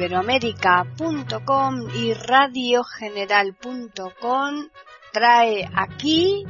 iberoamérica.com 0.00 1.74
y 1.94 2.14
radiogeneral.com 2.14 4.68
trae 5.12 5.68
aquí 5.74 6.46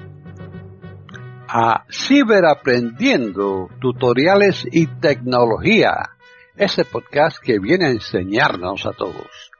a 1.48 1.84
Ciberaprendiendo, 1.90 3.68
tutoriales 3.80 4.64
y 4.70 4.86
tecnología, 4.86 6.10
ese 6.54 6.84
podcast 6.84 7.38
que 7.42 7.58
viene 7.58 7.86
a 7.86 7.90
enseñarnos 7.90 8.86
a 8.86 8.92
todos. 8.92 9.50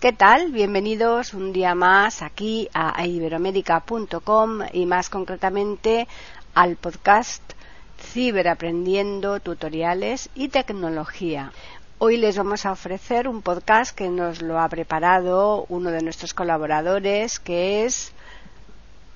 ¿Qué 0.00 0.12
tal? 0.12 0.50
Bienvenidos 0.50 1.34
un 1.34 1.52
día 1.52 1.76
más 1.76 2.22
aquí 2.22 2.68
a 2.74 3.06
iberoamérica.com 3.06 4.62
y 4.72 4.86
más 4.86 5.08
concretamente 5.08 6.08
al 6.54 6.74
podcast 6.74 7.52
Ciberaprendiendo 8.00 9.40
Tutoriales 9.40 10.30
y 10.34 10.48
Tecnología. 10.48 11.52
Hoy 11.98 12.16
les 12.16 12.36
vamos 12.36 12.64
a 12.64 12.72
ofrecer 12.72 13.26
un 13.26 13.42
podcast 13.42 13.94
que 13.94 14.08
nos 14.08 14.40
lo 14.40 14.60
ha 14.60 14.68
preparado 14.68 15.66
uno 15.68 15.90
de 15.90 16.02
nuestros 16.02 16.32
colaboradores, 16.32 17.38
que 17.38 17.84
es 17.84 18.12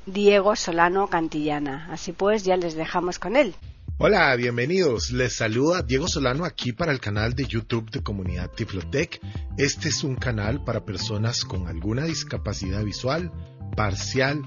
Diego 0.07 0.57
Solano 0.57 1.07
Cantillana. 1.07 1.89
Así 1.93 2.13
pues, 2.13 2.45
ya 2.45 2.57
les 2.57 2.75
dejamos 2.75 3.19
con 3.19 3.37
él. 3.37 3.55
Hola, 3.99 4.35
bienvenidos. 4.35 5.13
Les 5.13 5.37
saluda 5.37 5.83
Diego 5.83 6.09
Solano 6.09 6.45
aquí 6.45 6.73
para 6.73 6.91
el 6.91 6.99
canal 6.99 7.35
de 7.35 7.47
YouTube 7.47 7.89
de 7.91 8.03
Comunidad 8.03 8.51
Tiflotec. 8.51 9.21
Este 9.57 9.91
es 9.91 10.03
un 10.03 10.17
canal 10.17 10.65
para 10.65 10.85
personas 10.85 11.45
con 11.45 11.69
alguna 11.69 12.05
discapacidad 12.05 12.83
visual, 12.83 13.31
parcial 13.77 14.43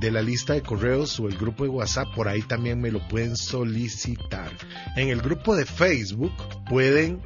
de 0.00 0.10
la 0.10 0.22
lista 0.22 0.54
de 0.54 0.62
correos 0.62 1.20
o 1.20 1.28
el 1.28 1.36
grupo 1.36 1.64
de 1.64 1.70
WhatsApp, 1.70 2.08
por 2.14 2.26
ahí 2.26 2.40
también 2.40 2.80
me 2.80 2.90
lo 2.90 3.06
pueden 3.06 3.36
solicitar. 3.36 4.50
En 4.96 5.10
el 5.10 5.20
grupo 5.20 5.54
de 5.54 5.66
Facebook 5.66 6.32
pueden 6.70 7.20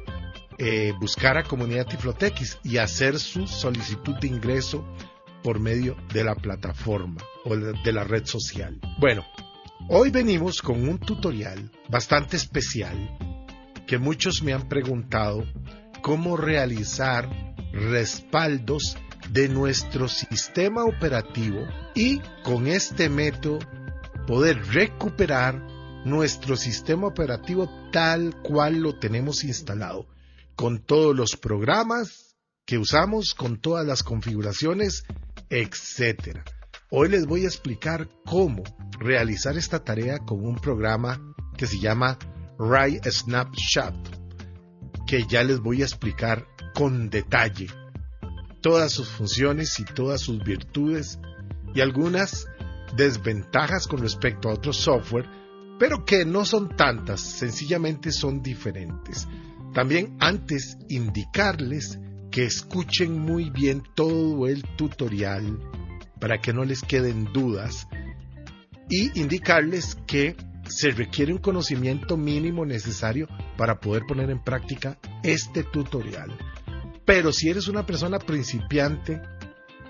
eh, 0.57 0.93
buscar 0.99 1.37
a 1.37 1.43
Comunidad 1.43 1.87
Tiflotex 1.87 2.59
y 2.63 2.77
hacer 2.77 3.19
su 3.19 3.47
solicitud 3.47 4.15
de 4.15 4.27
ingreso 4.27 4.85
por 5.43 5.59
medio 5.59 5.95
de 6.13 6.23
la 6.23 6.35
plataforma 6.35 7.21
o 7.43 7.55
de 7.55 7.91
la 7.93 8.03
red 8.03 8.25
social. 8.25 8.79
Bueno, 8.99 9.23
hoy 9.89 10.09
venimos 10.09 10.61
con 10.61 10.87
un 10.87 10.97
tutorial 10.97 11.71
bastante 11.89 12.37
especial 12.37 13.17
que 13.85 13.97
muchos 13.97 14.41
me 14.41 14.53
han 14.53 14.67
preguntado 14.67 15.43
cómo 16.01 16.37
realizar 16.37 17.29
respaldos 17.73 18.97
de 19.29 19.49
nuestro 19.49 20.07
sistema 20.07 20.85
operativo 20.85 21.67
y 21.93 22.19
con 22.43 22.67
este 22.67 23.09
método 23.09 23.59
poder 24.25 24.65
recuperar 24.67 25.61
nuestro 26.05 26.55
sistema 26.55 27.07
operativo 27.07 27.69
tal 27.91 28.35
cual 28.41 28.77
lo 28.77 28.97
tenemos 28.97 29.43
instalado 29.43 30.07
con 30.55 30.79
todos 30.79 31.15
los 31.15 31.35
programas 31.35 32.35
que 32.65 32.77
usamos, 32.77 33.33
con 33.33 33.59
todas 33.59 33.85
las 33.85 34.03
configuraciones, 34.03 35.03
etc. 35.49 36.39
Hoy 36.89 37.09
les 37.09 37.25
voy 37.25 37.43
a 37.43 37.47
explicar 37.47 38.09
cómo 38.25 38.63
realizar 38.99 39.57
esta 39.57 39.83
tarea 39.83 40.19
con 40.19 40.45
un 40.45 40.55
programa 40.55 41.21
que 41.57 41.67
se 41.67 41.79
llama 41.79 42.17
Ray 42.57 42.99
Snapshot, 43.03 45.05
que 45.05 45.25
ya 45.27 45.43
les 45.43 45.59
voy 45.59 45.81
a 45.81 45.85
explicar 45.85 46.47
con 46.73 47.09
detalle 47.09 47.67
todas 48.61 48.91
sus 48.91 49.09
funciones 49.09 49.79
y 49.79 49.85
todas 49.85 50.21
sus 50.21 50.43
virtudes 50.43 51.19
y 51.75 51.81
algunas 51.81 52.47
desventajas 52.95 53.87
con 53.87 53.99
respecto 53.99 54.49
a 54.49 54.53
otro 54.53 54.73
software, 54.73 55.29
pero 55.77 56.05
que 56.05 56.25
no 56.25 56.45
son 56.45 56.75
tantas, 56.75 57.21
sencillamente 57.21 58.11
son 58.11 58.41
diferentes. 58.41 59.27
También 59.75 60.15
antes 60.21 60.77
indicarles 60.87 61.99
que 62.31 62.45
escuchen 62.45 63.19
muy 63.19 63.49
bien 63.49 63.83
todo 63.93 64.47
el 64.47 64.63
tutorial 64.77 65.59
para 66.17 66.37
que 66.39 66.53
no 66.53 66.63
les 66.63 66.81
queden 66.81 67.25
dudas 67.33 67.85
y 68.89 69.19
indicarles 69.19 69.97
que 70.07 70.37
se 70.65 70.91
requiere 70.91 71.33
un 71.33 71.39
conocimiento 71.39 72.15
mínimo 72.15 72.65
necesario 72.65 73.27
para 73.57 73.81
poder 73.81 74.03
poner 74.07 74.29
en 74.29 74.41
práctica 74.41 74.97
este 75.23 75.63
tutorial. 75.63 76.31
Pero 77.03 77.33
si 77.33 77.49
eres 77.49 77.67
una 77.67 77.85
persona 77.85 78.17
principiante 78.17 79.21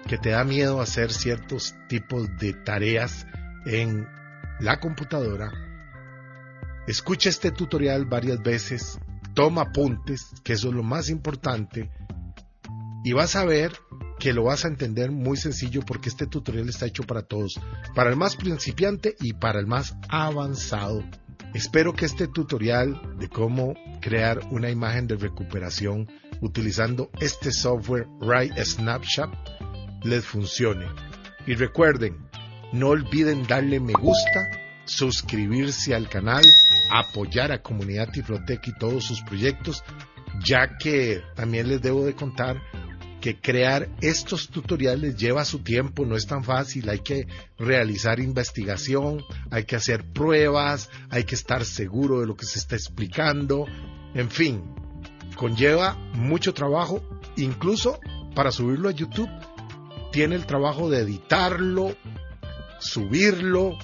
que 0.08 0.18
te 0.18 0.32
da 0.32 0.44
miedo 0.44 0.82
hacer 0.82 1.14
ciertos 1.14 1.76
tipos 1.88 2.28
de 2.40 2.54
tareas 2.54 3.28
en 3.68 4.08
la 4.60 4.80
computadora, 4.80 5.52
escucha 6.88 7.30
este 7.30 7.52
tutorial 7.52 8.06
varias 8.06 8.42
veces 8.42 8.98
toma 9.36 9.64
apuntes, 9.64 10.32
que 10.44 10.54
eso 10.54 10.70
es 10.70 10.74
lo 10.74 10.84
más 10.84 11.10
importante, 11.10 11.92
y 13.04 13.14
vas 13.14 13.36
a 13.36 13.46
ver 13.46 13.72
que 14.18 14.34
lo 14.34 14.46
vas 14.46 14.66
a 14.66 14.70
entender 14.70 15.12
muy 15.12 15.38
sencillo 15.38 15.82
porque 15.86 16.10
este 16.10 16.26
tutorial 16.26 16.70
está 16.70 16.88
hecho 16.88 17.04
para 17.04 17.22
todos, 17.22 17.60
para 17.94 18.10
el 18.10 18.16
más 18.16 18.36
principiante 18.36 19.16
y 19.20 19.34
para 19.34 19.60
el 19.60 19.68
más 19.68 19.96
avanzado. 20.10 21.04
Espero 21.54 21.94
que 21.94 22.06
este 22.06 22.28
tutorial 22.28 23.00
de 23.20 23.30
cómo 23.30 23.76
crear 24.02 24.40
una 24.52 24.70
imagen 24.70 25.08
de 25.08 25.18
recuperación 25.18 26.08
utilizando 26.42 27.12
este 27.20 27.52
software 27.52 28.08
Write 28.22 28.66
Snapshot 28.66 29.30
les 30.04 30.26
funcione. 30.26 30.88
Y 31.46 31.56
recuerden, 31.56 32.18
no 32.74 32.90
olviden 32.90 33.46
darle 33.46 33.80
me 33.80 33.94
gusta, 33.94 34.50
suscribirse 34.86 35.94
al 35.94 36.10
canal 36.10 36.44
apoyar 36.90 37.52
a 37.52 37.62
Comunidad 37.62 38.10
Tiflotec 38.12 38.68
y 38.68 38.74
todos 38.74 39.06
sus 39.06 39.22
proyectos, 39.22 39.84
ya 40.44 40.78
que 40.78 41.22
también 41.36 41.68
les 41.68 41.82
debo 41.82 42.06
de 42.06 42.14
contar 42.14 42.62
que 43.22 43.40
crear 43.40 43.90
estos 44.02 44.50
tutoriales 44.50 45.18
lleva 45.18 45.46
su 45.46 45.60
tiempo, 45.60 46.06
no 46.06 46.16
es 46.16 46.28
tan 46.28 46.44
fácil, 46.44 46.88
hay 46.90 47.00
que 47.00 47.28
realizar 47.58 48.20
investigación, 48.20 49.24
hay 49.50 49.64
que 49.64 49.76
hacer 49.76 50.04
pruebas, 50.04 50.92
hay 51.10 51.24
que 51.24 51.34
estar 51.34 51.66
seguro 51.66 52.20
de 52.20 52.28
lo 52.28 52.36
que 52.36 52.46
se 52.46 52.60
está 52.60 52.76
explicando, 52.76 53.66
en 54.14 54.30
fin, 54.30 54.62
conlleva 55.36 55.96
mucho 56.14 56.54
trabajo, 56.54 57.02
incluso 57.36 58.00
para 58.36 58.52
subirlo 58.52 58.90
a 58.90 58.92
YouTube 58.92 59.30
tiene 60.12 60.36
el 60.36 60.46
trabajo 60.46 60.90
de 60.90 61.00
editarlo, 61.00 61.96
subirlo, 62.80 63.78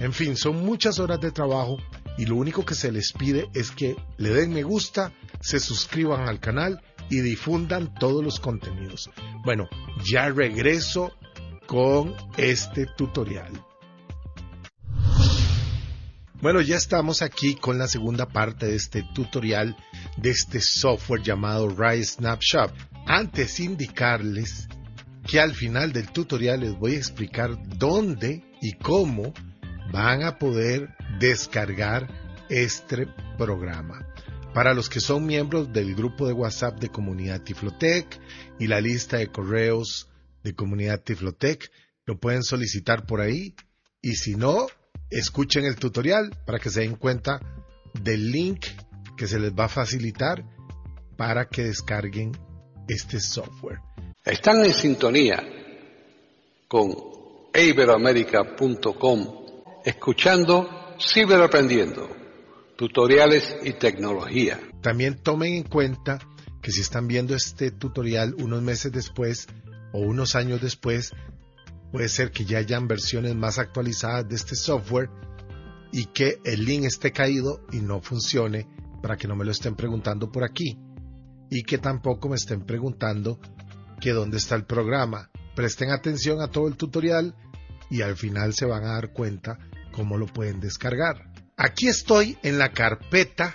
en 0.00 0.12
fin, 0.12 0.36
son 0.36 0.64
muchas 0.66 0.98
horas 0.98 1.20
de 1.20 1.30
trabajo 1.30 1.76
y 2.20 2.26
lo 2.26 2.36
único 2.36 2.66
que 2.66 2.74
se 2.74 2.92
les 2.92 3.14
pide 3.14 3.48
es 3.54 3.70
que 3.70 3.96
le 4.18 4.28
den 4.28 4.52
me 4.52 4.62
gusta, 4.62 5.10
se 5.40 5.58
suscriban 5.58 6.28
al 6.28 6.38
canal 6.38 6.82
y 7.08 7.20
difundan 7.20 7.94
todos 7.94 8.22
los 8.22 8.38
contenidos. 8.38 9.08
Bueno, 9.42 9.70
ya 10.04 10.28
regreso 10.28 11.12
con 11.66 12.14
este 12.36 12.84
tutorial. 12.94 13.64
Bueno, 16.42 16.60
ya 16.60 16.76
estamos 16.76 17.22
aquí 17.22 17.54
con 17.54 17.78
la 17.78 17.88
segunda 17.88 18.28
parte 18.28 18.66
de 18.66 18.76
este 18.76 19.02
tutorial 19.14 19.74
de 20.18 20.28
este 20.28 20.60
software 20.60 21.22
llamado 21.22 21.70
Rise 21.70 22.16
Snapshot. 22.16 22.70
Antes 23.06 23.60
indicarles 23.60 24.68
que 25.26 25.40
al 25.40 25.54
final 25.54 25.94
del 25.94 26.12
tutorial 26.12 26.60
les 26.60 26.78
voy 26.78 26.96
a 26.96 26.98
explicar 26.98 27.56
dónde 27.78 28.44
y 28.60 28.74
cómo 28.74 29.32
van 29.92 30.22
a 30.22 30.38
poder 30.38 30.94
descargar 31.18 32.08
este 32.48 33.06
programa. 33.38 34.06
Para 34.54 34.74
los 34.74 34.88
que 34.88 35.00
son 35.00 35.26
miembros 35.26 35.72
del 35.72 35.94
grupo 35.94 36.26
de 36.26 36.32
WhatsApp 36.32 36.80
de 36.80 36.88
Comunidad 36.88 37.42
Tiflotec 37.42 38.20
y 38.58 38.66
la 38.66 38.80
lista 38.80 39.18
de 39.18 39.28
correos 39.28 40.08
de 40.42 40.54
Comunidad 40.54 41.02
Tiflotec, 41.02 41.70
lo 42.04 42.18
pueden 42.18 42.42
solicitar 42.42 43.06
por 43.06 43.20
ahí. 43.20 43.54
Y 44.02 44.16
si 44.16 44.34
no, 44.34 44.66
escuchen 45.08 45.64
el 45.64 45.76
tutorial 45.76 46.36
para 46.46 46.58
que 46.58 46.70
se 46.70 46.80
den 46.80 46.96
cuenta 46.96 47.40
del 47.94 48.32
link 48.32 48.66
que 49.16 49.28
se 49.28 49.38
les 49.38 49.52
va 49.52 49.66
a 49.66 49.68
facilitar 49.68 50.44
para 51.16 51.48
que 51.48 51.64
descarguen 51.64 52.32
este 52.88 53.20
software. 53.20 53.78
Están 54.24 54.64
en 54.64 54.72
sintonía 54.72 55.44
con 56.66 56.92
iberoamerica.com 57.54 59.39
escuchando 59.84 60.68
Ciberaprendiendo, 60.98 62.08
tutoriales 62.76 63.56
y 63.62 63.72
tecnología. 63.72 64.60
También 64.82 65.16
tomen 65.22 65.54
en 65.54 65.62
cuenta 65.64 66.18
que 66.60 66.72
si 66.72 66.82
están 66.82 67.08
viendo 67.08 67.34
este 67.34 67.70
tutorial 67.70 68.34
unos 68.34 68.62
meses 68.62 68.92
después 68.92 69.48
o 69.92 70.00
unos 70.00 70.34
años 70.34 70.60
después, 70.60 71.12
Puede 71.90 72.08
ser 72.08 72.30
que 72.30 72.44
ya 72.44 72.58
hayan 72.58 72.86
versiones 72.86 73.34
más 73.34 73.58
actualizadas 73.58 74.28
de 74.28 74.36
este 74.36 74.54
software 74.54 75.10
y 75.92 76.06
que 76.06 76.38
el 76.44 76.64
link 76.64 76.84
esté 76.84 77.10
caído 77.10 77.66
y 77.72 77.80
no 77.80 78.00
funcione 78.00 78.68
para 79.02 79.16
que 79.16 79.26
no 79.26 79.34
me 79.34 79.44
lo 79.44 79.50
estén 79.50 79.74
preguntando 79.74 80.30
por 80.30 80.44
aquí. 80.44 80.78
Y 81.50 81.64
que 81.64 81.78
tampoco 81.78 82.28
me 82.28 82.36
estén 82.36 82.64
preguntando 82.64 83.40
que 84.00 84.12
dónde 84.12 84.36
está 84.36 84.54
el 84.54 84.66
programa. 84.66 85.30
Presten 85.56 85.90
atención 85.90 86.40
a 86.40 86.48
todo 86.48 86.68
el 86.68 86.76
tutorial 86.76 87.34
y 87.90 88.02
al 88.02 88.16
final 88.16 88.54
se 88.54 88.66
van 88.66 88.84
a 88.84 88.92
dar 88.92 89.12
cuenta 89.12 89.58
cómo 89.90 90.16
lo 90.16 90.26
pueden 90.26 90.60
descargar. 90.60 91.26
Aquí 91.56 91.88
estoy 91.88 92.38
en 92.42 92.58
la 92.58 92.70
carpeta 92.70 93.54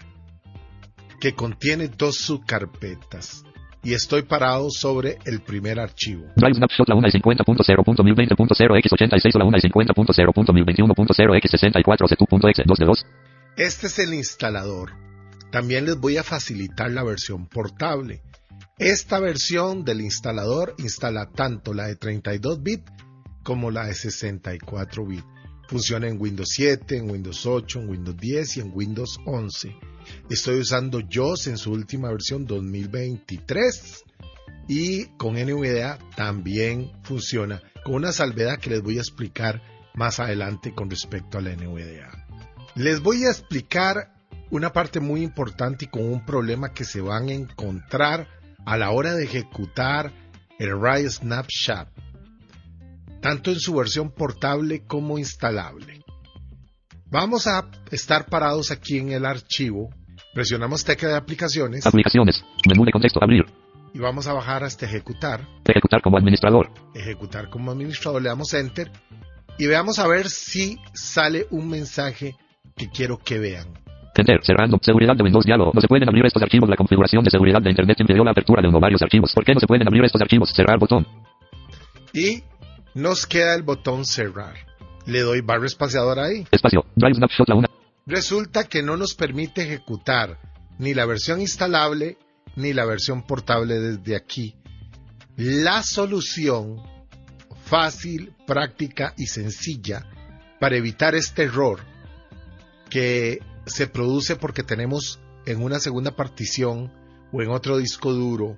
que 1.20 1.34
contiene 1.34 1.88
dos 1.88 2.18
subcarpetas 2.18 3.44
y 3.86 3.94
estoy 3.94 4.24
parado 4.24 4.70
sobre 4.72 5.20
el 5.26 5.42
primer 5.42 5.80
archivo. 5.80 6.26
Drive 6.36 6.56
Snapshot 6.56 6.90
la 6.90 6.96
1 6.96 7.08
y 7.08 7.12
50.0.1020.0 7.12 8.82
x86 8.84 9.38
la 9.38 9.46
1 9.46 9.58
y 9.58 9.62
50.0.1021.0 9.62 11.42
x64 11.42 11.84
c2.exe 11.84 12.64
2 12.66 12.78
de 12.80 12.86
2. 12.86 13.06
Este 13.58 13.88
es 13.88 14.00
el 14.00 14.14
instalador. 14.14 14.92
También 15.52 15.86
les 15.86 15.98
voy 15.98 16.18
a 16.18 16.24
facilitar 16.24 16.92
la 16.92 17.04
versión 17.04 17.48
portable. 17.48 18.22
Esta 18.78 19.20
versión 19.20 19.86
del 19.86 20.02
instalador 20.02 20.74
instala 20.80 21.30
tanto 21.32 21.74
la 21.74 21.88
de 21.88 21.96
32 21.96 22.62
bits 22.62 22.92
como 23.44 23.70
la 23.70 23.86
de 23.86 23.94
64 23.94 25.06
bits. 25.06 25.35
Funciona 25.68 26.08
en 26.08 26.22
Windows 26.22 26.50
7, 26.52 26.98
en 26.98 27.10
Windows 27.10 27.46
8, 27.46 27.80
en 27.80 27.90
Windows 27.90 28.18
10 28.18 28.58
y 28.58 28.60
en 28.62 28.72
Windows 28.74 29.20
11. 29.26 29.76
Estoy 30.30 30.60
usando 30.60 31.02
JOS 31.12 31.48
en 31.48 31.58
su 31.58 31.72
última 31.72 32.12
versión 32.12 32.46
2023 32.46 34.04
y 34.68 35.06
con 35.18 35.36
NVDA 35.36 36.00
también 36.16 36.92
funciona, 37.04 37.62
con 37.84 37.96
una 37.96 38.12
salvedad 38.12 38.60
que 38.60 38.70
les 38.70 38.82
voy 38.82 38.98
a 38.98 39.02
explicar 39.02 39.62
más 39.96 40.20
adelante 40.20 40.74
con 40.74 40.90
respecto 40.90 41.38
a 41.38 41.42
la 41.42 41.56
NVDA. 41.56 42.26
Les 42.76 43.00
voy 43.02 43.26
a 43.26 43.30
explicar 43.30 44.14
una 44.52 44.72
parte 44.72 45.00
muy 45.00 45.24
importante 45.24 45.86
y 45.86 45.88
con 45.88 46.04
un 46.04 46.26
problema 46.26 46.74
que 46.74 46.84
se 46.84 47.02
van 47.02 47.30
a 47.30 47.34
encontrar 47.34 48.28
a 48.66 48.78
la 48.78 48.92
hora 48.92 49.14
de 49.14 49.24
ejecutar 49.24 50.12
el 50.60 50.80
RAI 50.80 51.10
Snapshot, 51.10 51.88
tanto 53.26 53.50
en 53.50 53.60
su 53.60 53.74
versión 53.74 54.12
portable 54.12 54.86
como 54.86 55.18
instalable. 55.18 56.04
Vamos 57.10 57.48
a 57.48 57.68
estar 57.90 58.28
parados 58.28 58.70
aquí 58.70 59.00
en 59.00 59.14
el 59.14 59.26
archivo. 59.26 59.90
Presionamos 60.36 60.86
tecla 60.86 61.10
de 61.10 61.16
aplicaciones. 61.16 61.88
Aplicaciones. 61.88 62.46
Menú 62.68 62.86
de 62.86 62.92
contexto. 62.92 63.20
Abrir. 63.24 63.46
Y 63.96 63.98
vamos 63.98 64.28
a 64.28 64.34
bajar 64.34 64.64
hasta 64.64 64.86
ejecutar. 64.86 65.42
Ejecutar 65.66 66.04
como 66.04 66.20
administrador. 66.20 66.70
Ejecutar 66.94 67.50
como 67.50 67.72
administrador. 67.72 68.22
Le 68.22 68.30
damos 68.30 68.54
enter. 68.54 68.92
Y 69.58 69.66
veamos 69.66 69.98
a 69.98 70.08
ver 70.08 70.30
si 70.30 70.78
sale 70.94 71.48
un 71.50 71.68
mensaje 71.68 72.36
que 72.78 72.90
quiero 72.90 73.18
que 73.18 73.40
vean. 73.40 73.66
Enter, 74.16 74.40
cerrando, 74.44 74.78
seguridad 74.84 75.16
de 75.16 75.24
Windows 75.24 75.46
diálogo. 75.46 75.72
No 75.74 75.82
se 75.82 75.88
pueden 75.88 76.08
abrir 76.08 76.28
estos 76.28 76.44
archivos. 76.44 76.70
La 76.70 76.76
configuración 76.76 77.24
de 77.24 77.32
seguridad 77.32 77.60
de 77.60 77.72
Internet 77.72 78.00
impidió 78.00 78.24
la 78.24 78.32
apertura 78.32 78.62
de 78.62 78.68
uno 78.68 78.80
varios 78.80 79.02
archivos. 79.02 79.34
¿Por 79.34 79.44
qué 79.44 79.56
no 79.56 79.60
se 79.60 79.66
pueden 79.66 79.88
abrir 79.88 80.06
estos 80.06 80.22
archivos? 80.22 80.54
Cerrar 80.54 80.78
botón. 80.78 81.08
Y 82.14 82.44
nos 82.96 83.28
queda 83.28 83.54
el 83.54 83.62
botón 83.62 84.06
cerrar. 84.06 84.56
Le 85.06 85.20
doy 85.20 85.42
barra 85.42 85.68
espaciadora 85.68 86.26
ahí. 86.26 86.48
Espacio. 86.50 86.86
Drive 86.96 87.16
Snapshot 87.16 87.48
la 87.48 87.56
1. 87.56 87.68
Resulta 88.08 88.64
que 88.64 88.82
no 88.82 88.98
nos 88.98 89.14
permite 89.14 89.62
ejecutar 89.62 90.40
ni 90.80 90.94
la 90.94 91.06
versión 91.06 91.42
instalable 91.42 92.18
ni 92.56 92.74
la 92.74 92.86
versión 92.86 93.24
portable 93.24 93.80
desde 93.80 94.16
aquí. 94.16 94.56
La 95.36 95.84
solución 95.84 96.82
fácil, 97.66 98.34
práctica 98.48 99.14
y 99.18 99.28
sencilla 99.28 100.06
para 100.60 100.78
evitar 100.78 101.16
este 101.16 101.44
error 101.44 101.82
que 102.90 103.40
se 103.66 103.88
produce 103.88 104.36
porque 104.36 104.64
tenemos 104.64 105.20
en 105.46 105.62
una 105.62 105.80
segunda 105.80 106.16
partición 106.16 106.94
o 107.34 107.42
en 107.42 107.50
otro 107.50 107.78
disco 107.78 108.14
duro 108.14 108.58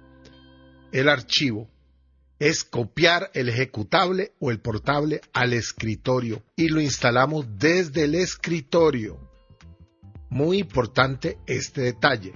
el 0.92 1.10
archivo 1.10 1.70
es 2.40 2.64
copiar 2.64 3.32
el 3.34 3.50
ejecutable 3.50 4.34
o 4.40 4.52
el 4.52 4.60
portable 4.60 5.22
al 5.34 5.54
escritorio 5.54 6.44
y 6.56 6.70
lo 6.70 6.80
instalamos 6.80 7.46
desde 7.58 8.04
el 8.04 8.16
escritorio. 8.16 9.20
Muy 10.30 10.60
importante 10.60 11.40
este 11.48 11.82
detalle. 11.82 12.34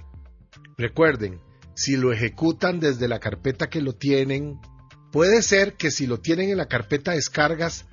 Recuerden, 0.77 1.39
si 1.75 1.97
lo 1.97 2.11
ejecutan 2.11 2.79
desde 2.79 3.07
la 3.07 3.19
carpeta 3.19 3.69
que 3.69 3.81
lo 3.81 3.93
tienen, 3.93 4.59
puede 5.11 5.41
ser 5.41 5.75
que 5.75 5.91
si 5.91 6.07
lo 6.07 6.19
tienen 6.19 6.49
en 6.49 6.57
la 6.57 6.67
carpeta 6.67 7.11
descargas, 7.11 7.85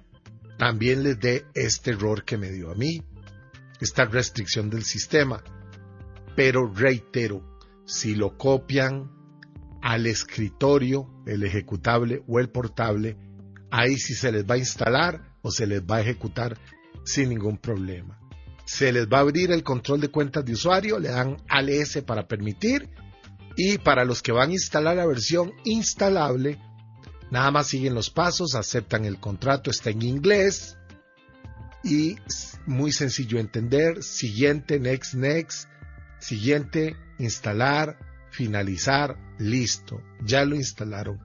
también 0.59 1.03
les 1.03 1.21
dé 1.21 1.45
este 1.55 1.91
error 1.91 2.25
que 2.25 2.39
me 2.39 2.51
dio 2.51 2.71
a 2.71 2.75
mí, 2.75 3.03
esta 3.81 4.07
restricción 4.07 4.71
del 4.71 4.85
sistema. 4.85 5.43
Pero 6.35 6.73
reitero, 6.73 7.59
si 7.87 8.15
lo 8.15 8.37
copian 8.37 9.18
al 9.83 10.07
escritorio, 10.07 11.09
el 11.27 11.45
ejecutable 11.45 12.23
o 12.27 12.39
el 12.39 12.51
portable, 12.51 13.17
ahí 13.71 13.97
sí 13.97 14.15
se 14.15 14.33
les 14.33 14.45
va 14.45 14.55
a 14.55 14.59
instalar 14.59 15.37
o 15.43 15.51
se 15.51 15.67
les 15.67 15.83
va 15.83 15.97
a 15.97 16.01
ejecutar 16.01 16.59
sin 17.05 17.31
ningún 17.31 17.59
problema. 17.59 18.19
Se 18.65 18.93
les 18.93 19.07
va 19.07 19.19
a 19.19 19.21
abrir 19.21 19.51
el 19.51 19.63
control 19.63 20.01
de 20.01 20.09
cuentas 20.09 20.45
de 20.45 20.53
usuario, 20.53 20.99
le 20.99 21.09
dan 21.09 21.39
ALS 21.49 22.03
para 22.07 22.27
permitir 22.27 22.91
y 23.57 23.79
para 23.79 24.05
los 24.05 24.23
que 24.23 24.33
van 24.33 24.51
a 24.51 24.53
instalar 24.53 24.97
la 24.97 25.07
versión 25.07 25.53
instalable, 25.65 26.59
nada 27.31 27.51
más 27.51 27.69
siguen 27.69 27.95
los 27.95 28.11
pasos, 28.11 28.55
aceptan 28.55 29.05
el 29.05 29.19
contrato, 29.19 29.71
está 29.71 29.91
en 29.91 30.03
inglés 30.03 30.77
y 31.83 32.17
muy 32.67 32.93
sencillo 32.93 33.39
entender, 33.39 34.03
siguiente, 34.03 34.79
next, 34.79 35.15
next, 35.15 35.69
siguiente, 36.21 36.97
instalar, 37.19 37.99
finalizar, 38.31 39.17
listo, 39.39 40.03
ya 40.25 40.45
lo 40.45 40.57
instalaron. 40.57 41.19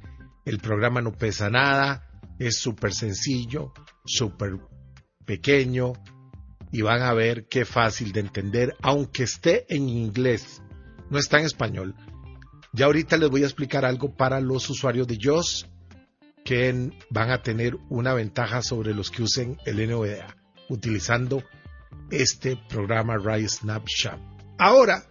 El 0.46 0.60
programa 0.60 1.02
no 1.02 1.12
pesa 1.14 1.50
nada, 1.50 2.08
es 2.40 2.58
súper 2.58 2.94
sencillo, 2.94 3.74
súper 4.06 4.60
pequeño 5.26 5.94
y 6.72 6.82
van 6.82 7.02
a 7.02 7.14
ver 7.14 7.48
qué 7.48 7.66
fácil 7.66 8.12
de 8.12 8.22
entender, 8.22 8.76
aunque 8.82 9.24
esté 9.24 9.66
en 9.74 9.88
inglés, 9.88 10.62
no 11.10 11.20
está 11.20 11.40
en 11.40 11.46
español. 11.46 11.96
Ya 12.74 12.88
ahorita 12.88 13.18
les 13.18 13.30
voy 13.30 13.44
a 13.44 13.46
explicar 13.46 13.86
algo 13.86 14.16
para 14.16 14.42
los 14.42 14.70
usuarios 14.70 15.08
de 15.08 15.20
JOS 15.22 15.70
que 16.44 16.92
van 17.10 17.32
a 17.32 17.42
tener 17.42 17.78
una 17.90 18.14
ventaja 18.14 18.62
sobre 18.62 18.94
los 18.94 19.12
que 19.12 19.24
usen 19.24 19.58
el 19.66 19.88
NVDA 19.88 20.36
utilizando 20.70 21.44
este 22.10 22.58
programa 22.68 23.18
Rise 23.18 23.60
Snapshot. 23.60 24.20
Ahora 24.58 25.04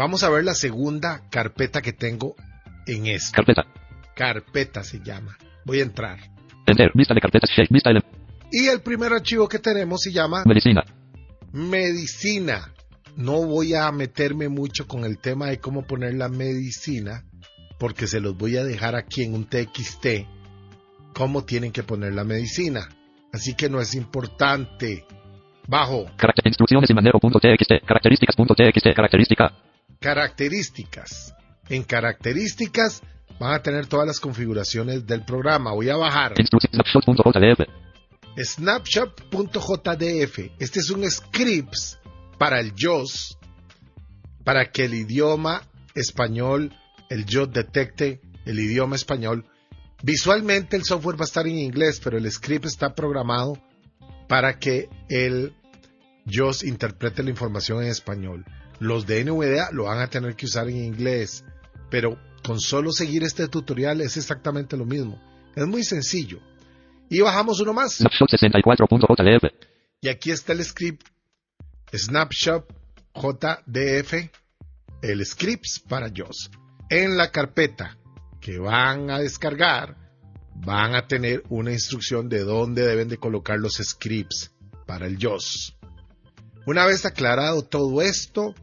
Vamos 0.00 0.22
a 0.22 0.30
ver 0.30 0.44
la 0.44 0.54
segunda 0.54 1.28
carpeta 1.28 1.82
que 1.82 1.92
tengo 1.92 2.34
en 2.86 3.06
esta. 3.06 3.36
Carpeta. 3.36 3.66
Carpeta 4.16 4.82
se 4.82 5.00
llama. 5.00 5.36
Voy 5.66 5.80
a 5.80 5.82
entrar. 5.82 6.18
Enter. 6.66 6.90
Vista 6.94 7.12
de 7.12 7.20
carpetas. 7.20 7.50
Shape. 7.50 7.68
Y 8.50 8.68
el 8.68 8.80
primer 8.80 9.12
archivo 9.12 9.46
que 9.46 9.58
tenemos 9.58 10.00
se 10.00 10.10
llama 10.10 10.42
Medicina. 10.46 10.82
medicina. 11.52 12.72
No 13.14 13.44
voy 13.44 13.74
a 13.74 13.92
meterme 13.92 14.48
mucho 14.48 14.86
con 14.88 15.04
el 15.04 15.18
tema 15.18 15.48
de 15.48 15.58
cómo 15.60 15.82
poner 15.86 16.14
la 16.14 16.30
medicina, 16.30 17.26
porque 17.78 18.06
se 18.06 18.20
los 18.20 18.34
voy 18.38 18.56
a 18.56 18.64
dejar 18.64 18.94
aquí 18.96 19.22
en 19.24 19.34
un 19.34 19.44
TXT 19.44 20.06
cómo 21.14 21.44
tienen 21.44 21.72
que 21.72 21.82
poner 21.82 22.14
la 22.14 22.24
medicina. 22.24 22.88
Así 23.34 23.52
que 23.54 23.68
no 23.68 23.82
es 23.82 23.94
importante. 23.94 25.04
Bajo 25.68 26.06
Caracter- 26.16 26.46
instrucciones 26.46 26.88
y 26.88 26.94
manejo.txt. 26.94 27.84
Características.txt. 27.86 28.94
Característica. 28.96 29.52
Características. 30.00 31.34
En 31.68 31.84
características 31.84 33.02
van 33.38 33.54
a 33.54 33.62
tener 33.62 33.86
todas 33.86 34.06
las 34.06 34.18
configuraciones 34.18 35.06
del 35.06 35.24
programa. 35.24 35.72
Voy 35.72 35.90
a 35.90 35.96
bajar 35.96 36.34
snapshot.jdf. 38.36 40.38
Este 40.58 40.80
es 40.80 40.90
un 40.90 41.08
script 41.08 41.74
para 42.38 42.60
el 42.60 42.72
JOS, 42.76 43.38
para 44.44 44.70
que 44.70 44.86
el 44.86 44.94
idioma 44.94 45.62
español, 45.94 46.74
el 47.10 47.26
JOS 47.26 47.52
detecte 47.52 48.20
el 48.46 48.58
idioma 48.58 48.96
español. 48.96 49.44
Visualmente 50.02 50.76
el 50.76 50.84
software 50.84 51.20
va 51.20 51.24
a 51.24 51.26
estar 51.26 51.46
en 51.46 51.58
inglés, 51.58 52.00
pero 52.02 52.16
el 52.16 52.30
script 52.32 52.64
está 52.64 52.94
programado 52.94 53.58
para 54.28 54.58
que 54.58 54.88
el 55.10 55.52
JOS 56.26 56.64
interprete 56.64 57.22
la 57.22 57.30
información 57.30 57.82
en 57.82 57.90
español. 57.90 58.46
Los 58.80 59.06
de 59.06 59.24
NVDA 59.24 59.70
lo 59.72 59.84
van 59.84 60.00
a 60.00 60.08
tener 60.08 60.34
que 60.34 60.46
usar 60.46 60.68
en 60.68 60.78
inglés, 60.78 61.44
pero 61.90 62.18
con 62.42 62.58
solo 62.58 62.90
seguir 62.90 63.22
este 63.22 63.46
tutorial 63.46 64.00
es 64.00 64.16
exactamente 64.16 64.76
lo 64.76 64.86
mismo. 64.86 65.20
Es 65.54 65.66
muy 65.66 65.84
sencillo. 65.84 66.40
Y 67.08 67.20
bajamos 67.20 67.60
uno 67.60 67.72
más. 67.72 67.96
Snapshot 67.96 68.30
64.jdf. 68.30 69.44
Y 70.00 70.08
aquí 70.08 70.30
está 70.30 70.52
el 70.52 70.64
script 70.64 71.06
snapshot 71.92 72.66
JDF, 73.14 74.30
el 75.02 75.26
scripts 75.26 75.80
para 75.80 76.08
JOS. 76.08 76.50
En 76.88 77.16
la 77.16 77.30
carpeta 77.30 77.96
que 78.40 78.58
van 78.58 79.10
a 79.10 79.18
descargar, 79.18 79.96
van 80.54 80.94
a 80.94 81.06
tener 81.06 81.42
una 81.48 81.72
instrucción 81.72 82.28
de 82.28 82.40
dónde 82.40 82.86
deben 82.86 83.08
de 83.08 83.18
colocar 83.18 83.58
los 83.58 83.74
scripts 83.74 84.52
para 84.86 85.06
el 85.06 85.18
JOS. 85.18 85.76
Una 86.66 86.86
vez 86.86 87.04
aclarado 87.04 87.62
todo 87.62 88.02
esto, 88.02 88.54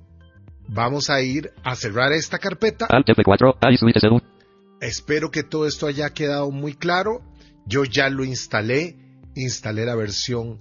vamos 0.67 1.09
a 1.09 1.21
ir 1.21 1.51
a 1.63 1.75
cerrar 1.75 2.11
esta 2.11 2.39
carpeta 2.39 2.87
Alt 2.89 3.07
F4. 3.07 3.57
A 3.61 3.71
y. 3.71 4.21
Espero 4.81 5.31
que 5.31 5.43
todo 5.43 5.65
esto 5.65 5.87
haya 5.87 6.09
quedado 6.11 6.51
muy 6.51 6.73
claro. 6.73 7.21
Yo 7.65 7.83
ya 7.83 8.09
lo 8.09 8.23
instalé, 8.23 8.95
instalé 9.35 9.85
la 9.85 9.95
versión 9.95 10.59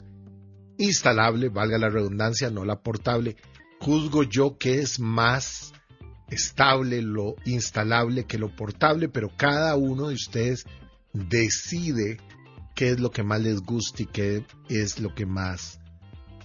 instalable, 0.79 1.49
valga 1.49 1.79
la 1.79 1.89
redundancia, 1.89 2.51
no 2.51 2.65
la 2.65 2.81
portable. 2.81 3.37
Juzgo 3.81 4.23
yo 4.23 4.57
que 4.59 4.81
es 4.81 4.99
más 4.99 5.73
estable 6.31 7.03
lo 7.03 7.37
instalable 7.45 8.25
que 8.25 8.39
lo 8.39 8.55
portable, 8.55 9.09
pero 9.09 9.31
cada 9.37 9.77
uno 9.77 10.09
de 10.09 10.15
ustedes 10.15 10.65
decide 11.13 12.19
qué 12.75 12.91
es 12.91 13.01
lo 13.01 13.11
que 13.11 13.23
más 13.23 13.41
les 13.41 13.61
gusta 13.61 14.03
y 14.03 14.07
qué 14.07 14.45
es 14.69 14.99
lo 14.99 15.15
que 15.15 15.27
más 15.27 15.79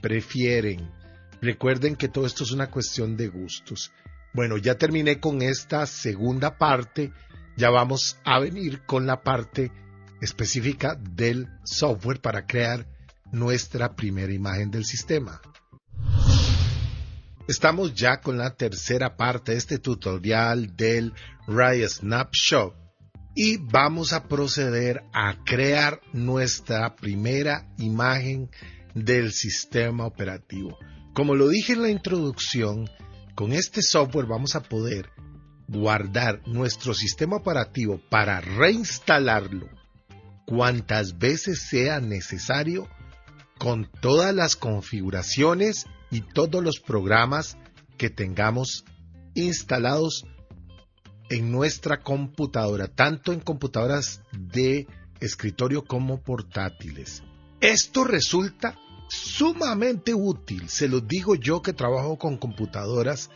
prefieren. 0.01 1.00
Recuerden 1.41 1.95
que 1.95 2.07
todo 2.07 2.27
esto 2.27 2.43
es 2.43 2.51
una 2.51 2.69
cuestión 2.69 3.17
de 3.17 3.27
gustos. 3.27 3.91
Bueno, 4.33 4.57
ya 4.57 4.75
terminé 4.75 5.19
con 5.19 5.41
esta 5.41 5.85
segunda 5.85 6.57
parte. 6.57 7.11
Ya 7.57 7.69
vamos 7.69 8.17
a 8.23 8.39
venir 8.39 8.85
con 8.85 9.07
la 9.07 9.21
parte 9.21 9.71
específica 10.21 10.95
del 10.95 11.47
software 11.63 12.21
para 12.21 12.45
crear 12.45 12.85
nuestra 13.31 13.95
primera 13.95 14.31
imagen 14.31 14.69
del 14.69 14.85
sistema. 14.85 15.41
Estamos 17.47 17.95
ya 17.95 18.21
con 18.21 18.37
la 18.37 18.55
tercera 18.55 19.17
parte 19.17 19.53
de 19.53 19.57
este 19.57 19.79
tutorial 19.79 20.75
del 20.75 21.13
Ray 21.47 21.87
Snapshot 21.87 22.75
y 23.35 23.57
vamos 23.57 24.13
a 24.13 24.27
proceder 24.27 25.03
a 25.11 25.43
crear 25.43 26.01
nuestra 26.13 26.95
primera 26.95 27.67
imagen 27.77 28.49
del 28.93 29.31
sistema 29.31 30.05
operativo. 30.05 30.77
Como 31.13 31.35
lo 31.35 31.49
dije 31.49 31.73
en 31.73 31.81
la 31.81 31.89
introducción, 31.89 32.89
con 33.35 33.51
este 33.51 33.81
software 33.81 34.27
vamos 34.27 34.55
a 34.55 34.63
poder 34.63 35.09
guardar 35.67 36.41
nuestro 36.47 36.93
sistema 36.93 37.37
operativo 37.37 37.99
para 38.09 38.39
reinstalarlo 38.39 39.67
cuantas 40.45 41.17
veces 41.17 41.67
sea 41.69 41.99
necesario 41.99 42.89
con 43.57 43.89
todas 44.01 44.33
las 44.33 44.55
configuraciones 44.55 45.85
y 46.11 46.21
todos 46.21 46.63
los 46.63 46.79
programas 46.79 47.57
que 47.97 48.09
tengamos 48.09 48.85
instalados 49.33 50.25
en 51.29 51.51
nuestra 51.51 52.01
computadora, 52.01 52.87
tanto 52.87 53.33
en 53.33 53.39
computadoras 53.39 54.21
de 54.31 54.87
escritorio 55.19 55.83
como 55.83 56.21
portátiles. 56.21 57.21
Esto 57.61 58.03
resulta 58.03 58.75
sumamente 59.11 60.13
útil, 60.13 60.69
se 60.69 60.87
lo 60.87 61.01
digo 61.01 61.35
yo 61.35 61.61
que 61.61 61.73
trabajo 61.73 62.17
con 62.17 62.37
computadoras, 62.37 63.29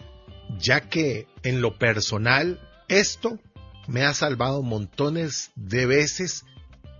ya 0.57 0.87
que 0.87 1.27
en 1.43 1.61
lo 1.61 1.77
personal 1.77 2.61
esto 2.87 3.39
me 3.87 4.03
ha 4.03 4.13
salvado 4.13 4.63
montones 4.63 5.51
de 5.55 5.85
veces 5.85 6.45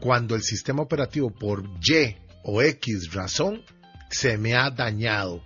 cuando 0.01 0.35
el 0.35 0.43
sistema 0.43 0.83
operativo 0.83 1.31
por 1.31 1.63
Y 1.81 2.17
o 2.43 2.61
X 2.61 3.13
razón 3.13 3.63
se 4.09 4.37
me 4.37 4.55
ha 4.55 4.69
dañado. 4.71 5.41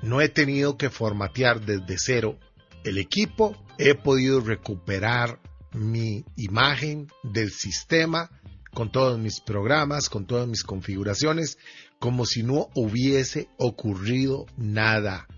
No 0.00 0.22
he 0.22 0.30
tenido 0.30 0.78
que 0.78 0.88
formatear 0.88 1.60
desde 1.60 1.96
cero 1.98 2.38
el 2.82 2.96
equipo, 2.96 3.62
he 3.76 3.94
podido 3.94 4.40
recuperar 4.40 5.38
mi 5.72 6.24
imagen 6.36 7.08
del 7.22 7.50
sistema 7.50 8.30
con 8.72 8.90
todos 8.90 9.18
mis 9.18 9.40
programas, 9.40 10.08
con 10.08 10.26
todas 10.26 10.48
mis 10.48 10.64
configuraciones, 10.64 11.58
como 12.02 12.26
si 12.26 12.42
no 12.42 12.68
hubiese 12.74 13.48
ocurrido 13.58 14.46
nada. 14.56 15.28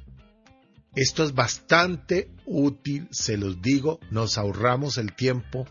Esto 0.94 1.22
es 1.22 1.34
bastante 1.34 2.30
útil, 2.46 3.06
se 3.10 3.36
los 3.36 3.60
digo, 3.60 4.00
nos 4.10 4.38
ahorramos 4.38 4.96
el 4.96 5.14
tiempo 5.14 5.66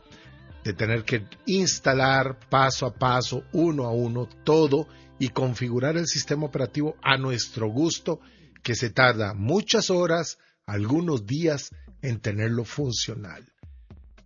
de 0.63 0.73
tener 0.73 1.03
que 1.03 1.25
instalar 1.47 2.38
paso 2.47 2.85
a 2.85 2.93
paso, 2.93 3.43
uno 3.53 3.85
a 3.85 3.91
uno, 3.91 4.29
todo 4.43 4.88
y 5.17 5.29
configurar 5.29 5.97
el 5.97 6.05
sistema 6.05 6.45
operativo 6.45 6.95
a 7.01 7.17
nuestro 7.17 7.69
gusto, 7.69 8.19
que 8.62 8.75
se 8.75 8.91
tarda 8.91 9.33
muchas 9.33 9.89
horas, 9.89 10.38
algunos 10.67 11.25
días 11.25 11.71
en 12.03 12.19
tenerlo 12.19 12.65
funcional. 12.65 13.51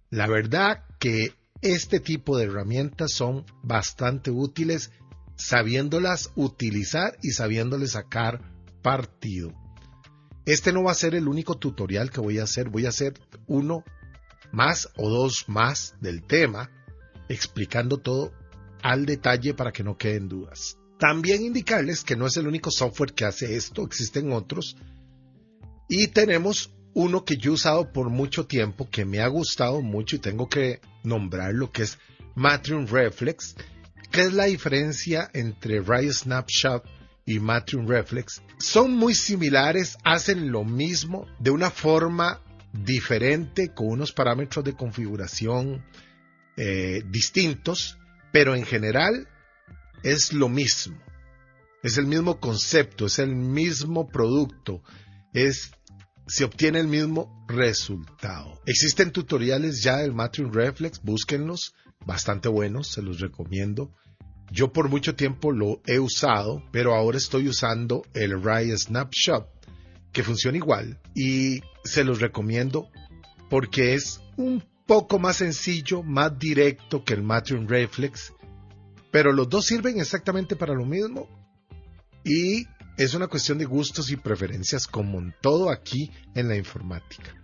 La 0.10 0.28
verdad 0.28 0.84
que 1.00 1.34
este 1.62 2.02
tipo 2.02 2.38
de 2.38 2.44
herramientas 2.44 3.14
son 3.14 3.46
bastante 3.64 4.32
útiles 4.32 4.92
sabiéndolas 5.38 6.32
utilizar 6.36 7.18
y 7.22 7.32
sabiéndoles 7.32 7.92
sacar 7.92 8.42
partido. 8.82 9.54
Este 10.46 10.72
no 10.72 10.84
va 10.84 10.92
a 10.92 10.96
ser 10.96 11.16
el 11.16 11.28
único 11.28 11.56
tutorial 11.56 12.10
que 12.10 12.22
voy 12.22 12.40
a 12.40 12.44
hacer, 12.44 12.70
voy 12.70 12.86
a 12.86 12.90
hacer 12.90 13.14
uno 13.48 13.84
más 14.52 14.90
o 14.96 15.10
dos 15.10 15.46
más 15.48 15.96
del 16.02 16.24
tema, 16.24 16.72
explicando 17.30 17.98
todo 17.98 18.32
al 18.82 19.06
detalle 19.06 19.54
para 19.54 19.72
que 19.72 19.84
no 19.84 19.98
queden 19.98 20.30
dudas. 20.30 20.78
También 21.00 21.44
indicarles 21.44 22.04
que 22.04 22.16
no 22.16 22.26
es 22.26 22.38
el 22.38 22.48
único 22.48 22.72
software 22.72 23.14
que 23.14 23.26
hace 23.26 23.56
esto, 23.56 23.84
existen 23.84 24.32
otros. 24.32 24.78
Y 25.90 26.08
tenemos 26.08 26.72
uno 26.94 27.24
que 27.24 27.38
yo 27.38 27.52
he 27.52 27.54
usado 27.56 27.92
por 27.92 28.10
mucho 28.10 28.48
tiempo, 28.48 28.90
que 28.90 29.06
me 29.06 29.20
ha 29.20 29.28
gustado 29.28 29.82
mucho 29.82 30.16
y 30.16 30.20
tengo 30.20 30.50
que 30.50 30.80
nombrarlo, 31.04 31.72
que 31.72 31.84
es 31.84 32.00
Matrium 32.36 32.88
Reflex. 32.88 33.56
¿Qué 34.12 34.22
es 34.22 34.34
la 34.34 34.46
diferencia 34.46 35.30
entre 35.34 35.82
Ray 35.82 36.12
Snapshot 36.12 36.84
y 37.26 37.40
Matrium 37.40 37.88
Reflex? 37.88 38.42
Son 38.60 38.94
muy 38.96 39.14
similares, 39.14 39.98
hacen 40.04 40.52
lo 40.52 40.64
mismo 40.64 41.28
de 41.40 41.52
una 41.52 41.70
forma 41.70 42.42
diferente, 42.74 43.74
con 43.74 43.88
unos 43.88 44.12
parámetros 44.12 44.64
de 44.66 44.74
configuración 44.74 45.84
eh, 46.56 47.04
distintos, 47.10 47.98
pero 48.32 48.56
en 48.56 48.66
general 48.66 49.28
es 50.04 50.34
lo 50.34 50.50
mismo. 50.50 50.98
Es 51.84 51.98
el 51.98 52.08
mismo 52.08 52.40
concepto, 52.40 53.06
es 53.06 53.20
el 53.20 53.36
mismo 53.36 54.08
producto, 54.08 54.82
es 55.34 55.72
se 56.28 56.44
obtiene 56.44 56.80
el 56.80 56.88
mismo 56.88 57.46
resultado. 57.48 58.60
Existen 58.66 59.12
tutoriales 59.12 59.82
ya 59.82 59.98
del 59.98 60.14
Matrium 60.14 60.52
Reflex, 60.52 61.02
búsquenlos, 61.02 61.74
bastante 62.08 62.48
buenos, 62.48 62.88
se 62.88 63.04
los 63.04 63.20
recomiendo. 63.20 63.92
Yo 64.50 64.72
por 64.72 64.90
mucho 64.90 65.14
tiempo 65.16 65.52
lo 65.52 65.82
he 65.86 66.00
usado, 66.00 66.64
pero 66.72 66.96
ahora 66.96 67.18
estoy 67.18 67.50
usando 67.50 68.04
el 68.14 68.42
Ray 68.42 68.76
Snapshot 68.76 69.46
que 70.14 70.24
funciona 70.24 70.58
igual 70.58 71.00
y 71.14 71.62
se 71.84 72.06
los 72.06 72.22
recomiendo 72.22 72.88
porque 73.50 73.94
es 73.94 74.22
un 74.38 74.64
poco 74.86 75.20
más 75.20 75.38
sencillo, 75.38 76.02
más 76.02 76.40
directo 76.40 77.04
que 77.04 77.14
el 77.14 77.24
Matron 77.24 77.68
Reflex, 77.68 78.34
pero 79.12 79.34
los 79.34 79.50
dos 79.50 79.66
sirven 79.66 80.00
exactamente 80.00 80.56
para 80.56 80.74
lo 80.74 80.86
mismo 80.86 81.28
y 82.24 82.66
es 82.98 83.14
una 83.14 83.28
cuestión 83.28 83.58
de 83.58 83.66
gustos 83.66 84.10
y 84.12 84.16
preferencias 84.16 84.88
como 84.88 85.20
en 85.20 85.36
todo 85.42 85.70
aquí 85.70 86.10
en 86.36 86.48
la 86.48 86.56
informática. 86.56 87.36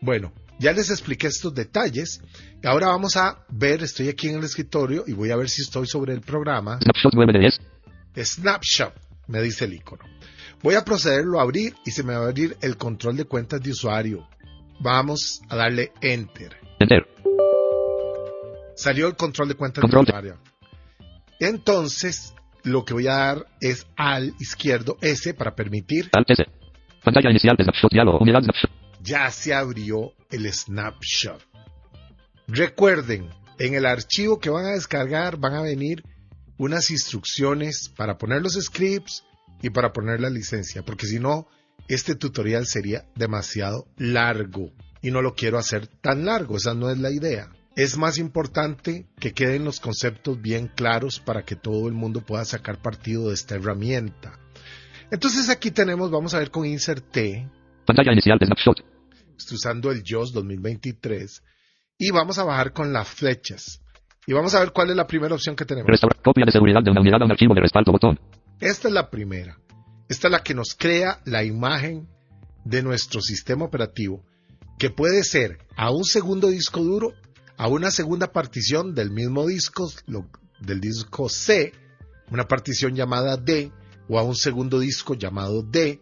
Bueno, 0.00 0.32
ya 0.60 0.72
les 0.72 0.90
expliqué 0.90 1.26
estos 1.26 1.54
detalles. 1.54 2.20
Ahora 2.62 2.88
vamos 2.88 3.16
a 3.16 3.44
ver, 3.48 3.82
estoy 3.82 4.08
aquí 4.08 4.28
en 4.28 4.36
el 4.36 4.44
escritorio 4.44 5.04
y 5.06 5.12
voy 5.14 5.30
a 5.30 5.36
ver 5.36 5.48
si 5.48 5.62
estoy 5.62 5.86
sobre 5.86 6.12
el 6.12 6.20
programa. 6.20 6.78
Snapshot 6.80 7.14
9 7.14 7.32
de 7.32 7.38
10. 7.38 7.60
Snapshot, 8.26 8.92
me 9.26 9.40
dice 9.40 9.64
el 9.64 9.74
icono. 9.74 10.04
Voy 10.62 10.74
a 10.74 10.84
procederlo 10.84 11.40
a 11.40 11.42
abrir 11.42 11.74
y 11.86 11.90
se 11.90 12.02
me 12.02 12.12
va 12.14 12.26
a 12.26 12.28
abrir 12.28 12.56
el 12.60 12.76
control 12.76 13.16
de 13.16 13.24
cuentas 13.24 13.62
de 13.62 13.70
usuario. 13.70 14.28
Vamos 14.80 15.40
a 15.48 15.56
darle 15.56 15.92
Enter. 16.02 16.56
Enter. 16.78 17.06
Salió 18.76 19.08
el 19.08 19.16
control 19.16 19.48
de 19.48 19.54
cuentas 19.54 19.80
Control. 19.80 20.04
de 20.04 20.10
usuario. 20.10 20.38
Entonces, 21.38 22.34
lo 22.64 22.84
que 22.84 22.92
voy 22.92 23.06
a 23.06 23.14
dar 23.14 23.46
es 23.62 23.86
al 23.96 24.34
izquierdo 24.38 24.98
S 25.00 25.32
para 25.32 25.54
permitir. 25.54 26.10
Alt 26.12 26.30
S. 26.30 26.44
Pantalla 27.02 27.30
inicial 27.30 27.56
de 27.56 27.64
Snapshot 27.64 27.92
diálogo. 27.92 28.18
Unidad 28.18 28.42
Snapshot. 28.42 28.70
Ya 29.02 29.30
se 29.30 29.54
abrió 29.54 30.12
el 30.30 30.52
snapshot. 30.52 31.42
Recuerden, 32.46 33.28
en 33.58 33.74
el 33.74 33.86
archivo 33.86 34.40
que 34.40 34.50
van 34.50 34.66
a 34.66 34.72
descargar 34.72 35.38
van 35.38 35.54
a 35.54 35.62
venir 35.62 36.02
unas 36.58 36.90
instrucciones 36.90 37.88
para 37.88 38.18
poner 38.18 38.42
los 38.42 38.54
scripts 38.54 39.24
y 39.62 39.70
para 39.70 39.92
poner 39.92 40.20
la 40.20 40.30
licencia, 40.30 40.82
porque 40.82 41.06
si 41.06 41.18
no, 41.18 41.46
este 41.88 42.14
tutorial 42.14 42.66
sería 42.66 43.06
demasiado 43.14 43.86
largo 43.96 44.72
y 45.02 45.10
no 45.10 45.22
lo 45.22 45.34
quiero 45.34 45.58
hacer 45.58 45.86
tan 45.86 46.24
largo, 46.24 46.56
esa 46.56 46.74
no 46.74 46.90
es 46.90 46.98
la 46.98 47.10
idea. 47.10 47.50
Es 47.76 47.96
más 47.96 48.18
importante 48.18 49.06
que 49.18 49.32
queden 49.32 49.64
los 49.64 49.80
conceptos 49.80 50.40
bien 50.40 50.68
claros 50.68 51.20
para 51.20 51.44
que 51.44 51.56
todo 51.56 51.88
el 51.88 51.94
mundo 51.94 52.20
pueda 52.20 52.44
sacar 52.44 52.82
partido 52.82 53.28
de 53.28 53.34
esta 53.34 53.54
herramienta. 53.54 54.38
Entonces 55.10 55.48
aquí 55.48 55.70
tenemos, 55.70 56.10
vamos 56.10 56.34
a 56.34 56.38
ver 56.38 56.50
con 56.50 56.66
Insert 56.66 57.10
T, 57.10 57.48
Pantalla 57.86 58.12
inicial 58.12 58.38
de 58.38 58.46
Snapshot. 58.46 58.84
estoy 59.36 59.56
usando 59.56 59.90
el 59.90 60.02
JOS 60.06 60.32
2023 60.32 61.42
y 61.98 62.10
vamos 62.10 62.38
a 62.38 62.44
bajar 62.44 62.72
con 62.72 62.92
las 62.92 63.08
flechas. 63.08 63.80
Y 64.26 64.32
vamos 64.32 64.54
a 64.54 64.60
ver 64.60 64.72
cuál 64.72 64.90
es 64.90 64.96
la 64.96 65.06
primera 65.06 65.34
opción 65.34 65.56
que 65.56 65.64
tenemos. 65.64 65.88
Restaurar 65.88 66.20
copia 66.22 66.44
de 66.44 66.52
seguridad 66.52 66.82
de 66.84 66.90
una 66.90 67.00
unidad 67.00 67.22
a 67.22 67.24
un 67.24 67.30
archivo 67.32 67.54
de 67.54 67.62
respaldo 67.62 67.90
botón. 67.92 68.20
Esta 68.60 68.88
es 68.88 68.94
la 68.94 69.08
primera. 69.10 69.58
Esta 70.08 70.28
es 70.28 70.32
la 70.32 70.42
que 70.42 70.54
nos 70.54 70.74
crea 70.74 71.20
la 71.24 71.42
imagen 71.42 72.06
de 72.64 72.82
nuestro 72.82 73.20
sistema 73.22 73.64
operativo, 73.64 74.22
que 74.78 74.90
puede 74.90 75.24
ser 75.24 75.58
a 75.76 75.90
un 75.90 76.04
segundo 76.04 76.48
disco 76.48 76.80
duro, 76.82 77.14
a 77.56 77.68
una 77.68 77.90
segunda 77.90 78.30
partición 78.32 78.94
del 78.94 79.10
mismo 79.10 79.46
disco, 79.46 79.90
lo- 80.06 80.28
del 80.60 80.80
disco 80.80 81.28
C, 81.28 81.72
una 82.30 82.46
partición 82.46 82.94
llamada 82.94 83.36
D, 83.36 83.72
o 84.08 84.18
a 84.18 84.22
un 84.22 84.36
segundo 84.36 84.78
disco 84.78 85.14
llamado 85.14 85.62
D, 85.62 86.00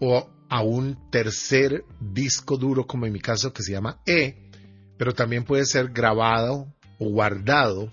o 0.00 0.30
a 0.48 0.62
un 0.62 1.10
tercer 1.10 1.84
disco 2.00 2.56
duro, 2.56 2.86
como 2.86 3.06
en 3.06 3.12
mi 3.12 3.20
caso, 3.20 3.52
que 3.52 3.62
se 3.62 3.72
llama 3.72 4.00
E, 4.06 4.50
pero 4.96 5.12
también 5.12 5.44
puede 5.44 5.66
ser 5.66 5.88
grabado 5.88 6.72
o 6.98 7.10
guardado 7.10 7.90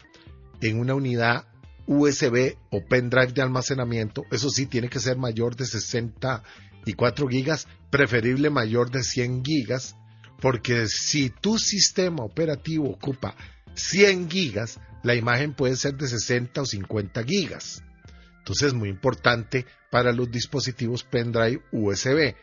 en 0.62 0.80
una 0.80 0.96
unidad 0.96 1.46
USB 1.86 2.56
o 2.70 2.86
pendrive 2.86 3.34
de 3.34 3.42
almacenamiento. 3.42 4.24
Eso 4.32 4.50
sí, 4.50 4.66
tiene 4.66 4.89
que 4.89 5.00
ser 5.00 5.18
mayor 5.18 5.56
de 5.56 5.66
64 5.66 7.28
gigas, 7.28 7.68
preferible 7.89 8.50
mayor 8.50 8.89
de 8.89 9.04
100 9.04 9.44
gigas, 9.44 9.96
porque 10.39 10.88
si 10.88 11.30
tu 11.30 11.58
sistema 11.58 12.24
operativo 12.24 12.89
ocupa 12.89 13.36
100 13.76 14.30
gigas, 14.30 14.80
la 15.04 15.16
imagen 15.16 15.54
puede 15.54 15.76
ser 15.76 15.96
de 15.96 16.08
60 16.08 16.62
o 16.62 16.66
50 16.66 17.24
gigas. 17.24 17.84
Entonces 18.43 18.67
es 18.67 18.73
muy 18.73 18.89
importante 18.89 19.65
para 19.89 20.12
los 20.12 20.29
dispositivos 20.29 21.06
pendrive 21.06 21.63
USB. 21.71 22.36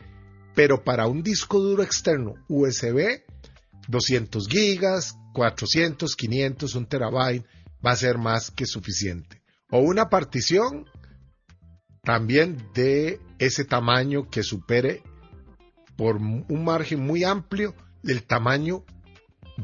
Pero 0.55 0.83
para 0.83 1.05
un 1.05 1.21
disco 1.21 1.59
duro 1.59 1.83
externo 1.83 2.33
USB, 2.49 3.21
200 3.87 4.47
gigas, 4.47 5.15
400, 5.35 6.15
500, 6.15 6.73
1 6.73 6.87
terabyte 6.87 7.45
va 7.85 7.91
a 7.91 7.95
ser 7.95 8.17
más 8.17 8.49
que 8.49 8.65
suficiente. 8.65 9.43
O 9.69 9.79
una 9.79 10.09
partición 10.09 10.89
también 12.03 12.57
de 12.73 13.19
ese 13.37 13.63
tamaño 13.63 14.27
que 14.27 14.41
supere 14.41 15.03
por 15.95 16.15
un 16.15 16.63
margen 16.65 17.05
muy 17.05 17.23
amplio 17.23 17.75
el 18.03 18.23
tamaño 18.23 18.83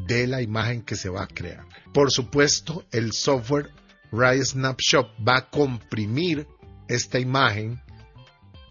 de 0.05 0.27
la 0.27 0.43
imagen 0.43 0.83
que 0.83 0.95
se 0.95 1.09
va 1.09 1.23
a 1.23 1.27
crear. 1.27 1.65
Por 1.95 2.11
supuesto, 2.11 2.85
el 2.91 3.11
software 3.11 3.71
Rise 4.11 4.45
Snapshot 4.45 5.07
va 5.27 5.37
a 5.37 5.49
comprimir 5.49 6.47
esta 6.87 7.19
imagen 7.19 7.81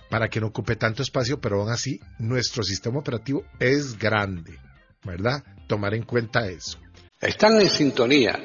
para 0.09 0.29
que 0.29 0.41
no 0.41 0.49
ocupe 0.49 0.77
tanto 0.77 1.03
espacio, 1.03 1.41
pero 1.41 1.61
aún 1.61 1.71
así 1.71 2.01
nuestro 2.19 2.63
sistema 2.63 2.99
operativo 2.99 3.45
es 3.59 3.99
grande, 3.99 4.59
¿verdad? 5.05 5.43
Tomar 5.67 5.95
en 5.95 6.03
cuenta 6.05 6.49
eso. 6.49 6.79
Están 7.21 7.61
en 7.61 7.69
sintonía 7.69 8.39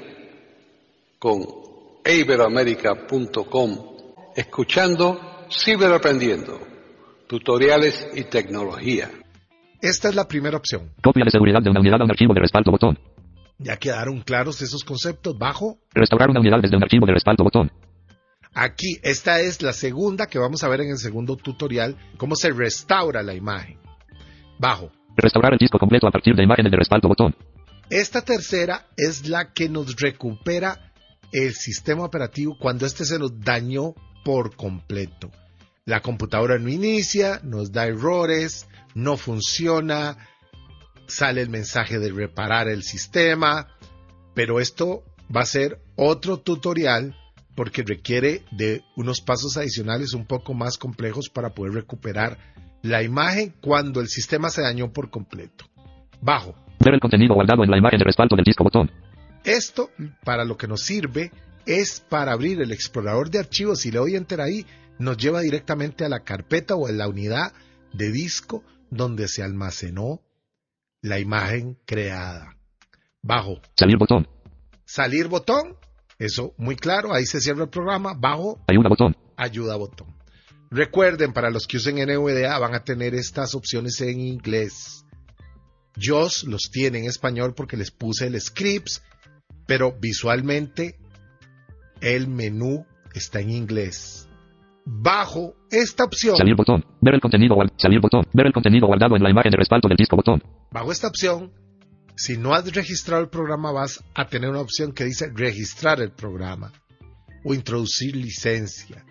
con 1.19 1.45
iberoamerica.com 2.06 3.91
escuchando 4.36 5.45
Ciberaprendiendo, 5.49 6.60
tutoriales 7.27 8.08
y 8.15 8.23
tecnología. 8.23 9.12
Esta 9.82 10.10
es 10.10 10.15
la 10.15 10.27
primera 10.27 10.58
opción. 10.58 10.91
Copia 11.04 11.25
de 11.25 11.32
seguridad 11.32 11.62
de 11.62 11.69
una 11.69 11.82
unidad 11.82 12.01
a 12.01 12.06
un 12.06 12.12
archivo 12.12 12.34
de 12.34 12.39
respaldo 12.39 12.71
botón. 12.71 12.97
Ya 13.62 13.78
quedaron 13.78 14.21
claros 14.21 14.62
esos 14.62 14.84
conceptos 14.84 15.38
bajo. 15.38 15.78
Restaurar 15.93 16.30
una 16.30 16.39
unidad 16.39 16.62
desde 16.62 16.78
un 16.78 16.84
archivo 16.84 17.06
de 17.06 17.13
respaldo 17.13 17.43
botón. 17.43 17.71
Aquí, 18.54 18.97
esta 19.04 19.39
es 19.39 19.62
la 19.62 19.71
segunda 19.71 20.28
que 20.28 20.39
vamos 20.39 20.63
a 20.63 20.67
ver 20.67 20.82
en 20.82 20.89
el 20.89 20.97
segundo 20.97 21.38
tutorial, 21.38 21.95
cómo 22.17 22.36
se 22.36 22.52
restaura 22.52 23.24
la 23.24 23.34
imagen. 23.34 23.78
Bajo. 24.60 24.91
Restaurar 25.15 25.54
el 25.54 25.60
disco 25.60 25.78
completo 25.80 26.08
a 26.08 26.12
partir 26.12 26.36
de 26.36 26.43
imágenes 26.43 26.71
de 26.71 26.78
respaldo 26.78 27.08
botón. 27.08 27.36
Esta 27.89 28.21
tercera 28.21 28.88
es 28.97 29.28
la 29.28 29.54
que 29.54 29.69
nos 29.69 29.95
recupera 29.97 30.91
el 31.32 31.54
sistema 31.54 32.04
operativo 32.04 32.58
cuando 32.60 32.86
este 32.86 33.06
se 33.06 33.19
nos 33.19 33.39
dañó 33.39 33.93
por 34.24 34.56
completo. 34.56 35.30
La 35.86 36.02
computadora 36.02 36.58
no 36.60 36.69
inicia, 36.69 37.39
nos 37.43 37.71
da 37.71 37.88
errores, 37.88 38.67
no 38.93 39.17
funciona, 39.17 40.17
sale 41.12 41.41
el 41.41 41.50
mensaje 41.50 42.00
de 42.00 42.12
reparar 42.12 42.67
el 42.67 42.84
sistema, 42.84 43.67
pero 44.34 44.60
esto 44.60 45.04
va 45.36 45.41
a 45.41 45.45
ser 45.45 45.80
otro 45.95 46.38
tutorial 46.38 47.15
porque 47.56 47.84
requiere 47.84 48.43
de 48.52 48.82
unos 48.95 49.21
pasos 49.21 49.58
adicionales 49.58 50.13
un 50.13 50.26
poco 50.26 50.54
más 50.54 50.78
complejos 50.78 51.30
para 51.30 51.50
poder 51.50 51.74
recuperar 51.74 52.38
la 52.82 53.04
imagen 53.04 53.54
cuando 53.62 54.02
el 54.02 54.08
sistema 54.08 54.50
se 54.50 54.62
dañó 54.62 54.91
por 54.91 55.10
completo. 55.10 55.65
Bajo. 56.21 56.56
Ver 56.80 56.95
el 56.95 57.00
contenido 57.00 57.36
guardado 57.36 57.63
en 57.63 57.69
la 57.69 57.78
imagen 57.78 58.00
de 58.00 58.06
respaldo 58.06 58.36
del 58.36 58.45
disco 58.45 58.63
botón. 58.63 58.89
Esto, 59.43 59.91
para 60.24 60.45
lo 60.45 60.58
que 60.58 60.67
nos 60.67 60.82
sirve, 60.82 61.32
es 61.65 62.00
para 62.00 62.32
abrir 62.32 62.62
el 62.62 62.71
explorador 62.71 63.30
de 63.30 63.39
archivos. 63.39 63.82
Si 63.82 63.91
le 63.91 64.00
doy 64.00 64.15
enter 64.15 64.41
ahí, 64.41 64.65
nos 64.97 65.17
lleva 65.17 65.41
directamente 65.41 66.06
a 66.06 66.10
la 66.10 66.21
carpeta 66.21 66.76
o 66.76 66.88
a 66.88 66.91
la 66.91 67.08
unidad 67.08 67.54
de 67.93 68.12
disco 68.12 68.63
donde 68.89 69.28
se 69.28 69.43
almacenó 69.43 70.21
la 71.02 71.20
imagen 71.20 71.78
creada. 71.86 72.56
Bajo. 73.22 73.62
Salir 73.76 73.98
botón. 73.98 74.28
Salir 74.86 75.28
botón. 75.28 75.78
Eso 76.18 76.54
muy 76.58 76.76
claro. 76.76 77.14
Ahí 77.14 77.26
se 77.26 77.42
cierra 77.42 77.64
el 77.64 77.70
programa. 77.70 78.14
Bajo. 78.14 78.60
Ayuda 78.68 78.90
botón. 78.90 79.18
Ayuda 79.36 79.76
botón. 79.76 80.16
Recuerden, 80.70 81.34
para 81.34 81.50
los 81.50 81.68
que 81.68 81.78
usen 81.78 81.96
NVDA 81.96 82.58
van 82.58 82.74
a 82.76 82.84
tener 82.84 83.14
estas 83.14 83.56
opciones 83.56 84.00
en 84.02 84.22
inglés. 84.22 85.06
JOS 85.98 86.46
los 86.46 86.70
tiene 86.72 87.00
en 87.00 87.06
español 87.06 87.54
porque 87.54 87.76
les 87.76 87.92
puse 87.92 88.28
el 88.28 88.40
scripts, 88.40 89.04
pero 89.68 89.98
visualmente 90.00 90.98
el 92.00 92.28
menú 92.28 92.86
está 93.14 93.42
en 93.42 93.50
inglés. 93.50 94.30
Bajo 94.86 95.54
esta 95.70 96.04
opción, 96.06 96.36
Salir 96.38 96.56
botón. 96.56 96.84
Ver 97.02 97.15
el 97.15 97.22
contenido 97.22 97.56
guard- 97.56 97.74
Salir 97.78 98.00
botón. 98.00 98.26
Ver 98.34 98.48
el 98.48 98.54
contenido 98.54 98.88
guardado 98.88 99.15
en 99.15 99.24
la 99.24 99.30
imagen 99.30 99.52
de 99.52 99.58
respaldo 99.58 99.88
del 99.88 99.98
disco 99.98 100.15
botón. 100.15 100.41
bajo 100.72 100.91
esta 100.91 101.08
opción, 101.08 101.52
si 102.15 102.38
no 102.38 102.54
has 102.54 102.72
registrado 102.74 103.22
el 103.24 103.30
programa 103.30 103.72
vas 103.72 104.04
a 104.15 104.26
tener 104.26 104.50
una 104.50 104.60
opción 104.62 104.91
que 104.91 105.06
dice 105.06 105.32
registrar 105.34 106.02
el 106.02 106.12
programa 106.12 106.72
o 107.44 107.54
introducir 107.54 108.15
licencia. 108.15 109.06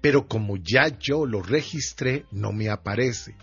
Pero 0.00 0.26
como 0.28 0.56
ya 0.56 0.88
yo 0.98 1.26
lo 1.26 1.42
registré, 1.42 2.24
no 2.30 2.52
me 2.52 2.68
aparece. 2.70 3.34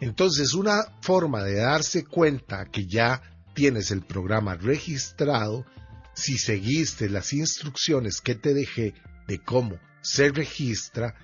Entonces, 0.00 0.54
una 0.54 0.82
forma 1.00 1.42
de 1.42 1.56
darse 1.56 2.04
cuenta 2.04 2.66
que 2.66 2.86
ya 2.86 3.20
tienes 3.54 3.90
el 3.90 4.02
programa 4.02 4.54
registrado, 4.54 5.64
si 6.14 6.38
seguiste 6.38 7.08
las 7.08 7.32
instrucciones 7.32 8.20
que 8.20 8.34
te 8.34 8.54
dejé 8.54 8.94
de 9.26 9.42
cómo 9.42 9.78
se 10.02 10.30
registra, 10.30 11.14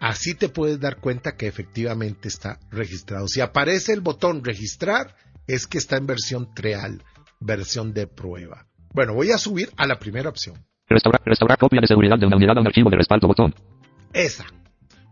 Así 0.00 0.34
te 0.34 0.48
puedes 0.48 0.78
dar 0.78 0.98
cuenta 0.98 1.36
que 1.36 1.48
efectivamente 1.48 2.28
está 2.28 2.60
registrado. 2.70 3.26
Si 3.26 3.40
aparece 3.40 3.92
el 3.92 4.00
botón 4.00 4.44
registrar, 4.44 5.16
es 5.46 5.66
que 5.66 5.78
está 5.78 5.96
en 5.96 6.06
versión 6.06 6.54
trial, 6.54 7.02
versión 7.40 7.92
de 7.92 8.06
prueba. 8.06 8.66
Bueno, 8.94 9.14
voy 9.14 9.32
a 9.32 9.38
subir 9.38 9.70
a 9.76 9.86
la 9.86 9.98
primera 9.98 10.28
opción. 10.28 10.64
Restaurar, 10.88 11.20
restaurar 11.24 11.58
copia 11.58 11.80
de 11.80 11.88
seguridad 11.88 12.18
de 12.18 12.26
una 12.26 12.36
unidad 12.36 12.56
a 12.56 12.60
un 12.60 12.66
archivo 12.68 12.90
de 12.90 12.96
respaldo 12.96 13.26
botón. 13.26 13.54
Esa. 14.12 14.46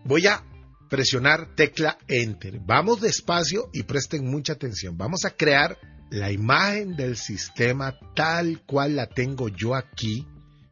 Voy 0.05 0.27
a 0.27 0.43
presionar 0.89 1.55
tecla 1.57 1.99
Enter. 2.07 2.61
Vamos 2.65 3.01
despacio 3.01 3.69
y 3.73 3.83
presten 3.83 4.31
mucha 4.31 4.53
atención. 4.53 4.97
Vamos 4.97 5.25
a 5.25 5.31
crear 5.31 5.77
la 6.11 6.31
imagen 6.31 6.95
del 6.95 7.17
sistema 7.17 7.99
tal 8.15 8.63
cual 8.65 8.95
la 8.95 9.09
tengo 9.09 9.49
yo 9.49 9.75
aquí, 9.75 10.25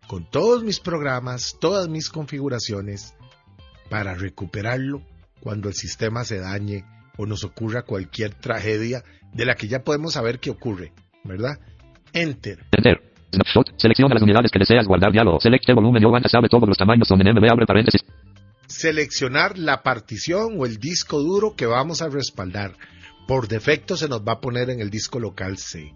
con 0.06 0.28
todos 0.30 0.62
mis 0.62 0.80
programas, 0.80 1.56
todas 1.60 1.88
mis 1.88 2.08
configuraciones, 2.08 3.14
para 3.90 4.14
recuperarlo 4.14 5.02
cuando 5.40 5.68
el 5.68 5.74
sistema 5.74 6.24
se 6.24 6.38
dañe 6.38 6.84
o 7.16 7.26
nos 7.26 7.44
ocurra 7.44 7.82
cualquier 7.82 8.34
tragedia 8.34 9.04
de 9.32 9.44
la 9.44 9.54
que 9.54 9.68
ya 9.68 9.82
podemos 9.82 10.14
saber 10.14 10.38
que 10.38 10.50
ocurre, 10.50 10.92
¿verdad? 11.22 11.58
Enter. 12.12 12.64
Enter. 12.72 13.02
Snapshot. 13.34 13.74
Selecciona 13.76 14.14
las 14.14 14.22
unidades 14.22 14.50
que 14.50 14.58
deseas 14.58 14.86
guardar 14.86 15.12
diálogo. 15.12 15.40
Select 15.40 15.68
el 15.68 15.74
volumen 15.74 16.02
y 16.02 16.06
avanza 16.06 16.28
sabe 16.28 16.48
todos 16.48 16.68
los 16.68 16.78
tamaños 16.78 17.08
son 17.08 17.20
en 17.20 17.34
MB 17.34 17.50
abre 17.50 17.66
paréntesis. 17.66 18.02
Seleccionar 18.66 19.58
la 19.58 19.82
partición 19.82 20.54
o 20.58 20.66
el 20.66 20.78
disco 20.78 21.18
duro 21.18 21.54
que 21.56 21.66
vamos 21.66 22.00
a 22.00 22.08
respaldar. 22.08 22.74
Por 23.26 23.48
defecto 23.48 23.96
se 23.96 24.08
nos 24.08 24.20
va 24.22 24.34
a 24.34 24.40
poner 24.40 24.70
en 24.70 24.80
el 24.80 24.90
disco 24.90 25.18
local 25.18 25.58
C. 25.58 25.92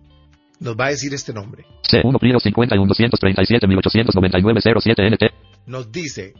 Nos 0.60 0.74
va 0.74 0.86
a 0.86 0.90
decir 0.90 1.14
este 1.14 1.32
nombre. 1.32 1.64
C1 1.82 2.18
Pliego 2.18 2.40
51 2.40 2.88
237 2.88 3.66
1899 3.66 4.80
07 4.80 5.10
NT. 5.10 5.22
Nos 5.66 5.92
dice 5.92 6.34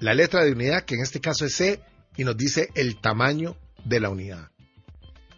la 0.00 0.14
letra 0.14 0.44
de 0.44 0.52
unidad, 0.52 0.84
que 0.84 0.96
en 0.96 1.02
este 1.02 1.20
caso 1.20 1.46
es 1.46 1.54
C, 1.54 1.80
y 2.16 2.24
nos 2.24 2.36
dice 2.36 2.68
el 2.74 3.00
tamaño 3.00 3.56
de 3.84 4.00
la 4.00 4.10
unidad. 4.10 4.50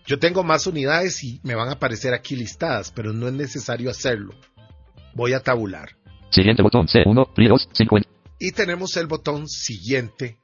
Yo 0.06 0.18
tengo 0.18 0.44
más 0.44 0.66
unidades 0.66 1.22
y 1.24 1.40
me 1.42 1.54
van 1.54 1.68
a 1.68 1.72
aparecer 1.72 2.14
aquí 2.14 2.36
listadas, 2.36 2.92
pero 2.92 3.12
no 3.12 3.26
es 3.26 3.32
necesario 3.32 3.90
hacerlo. 3.90 4.34
Voy 5.14 5.32
a 5.32 5.40
tabular. 5.40 5.90
Siguiente 6.30 6.62
botón 6.62 6.86
C1 6.86 7.32
Pliegos 7.34 7.68
50. 7.72 8.08
Y 8.38 8.52
tenemos 8.52 8.96
el 8.96 9.06
botón 9.06 9.48
siguiente. 9.48 10.38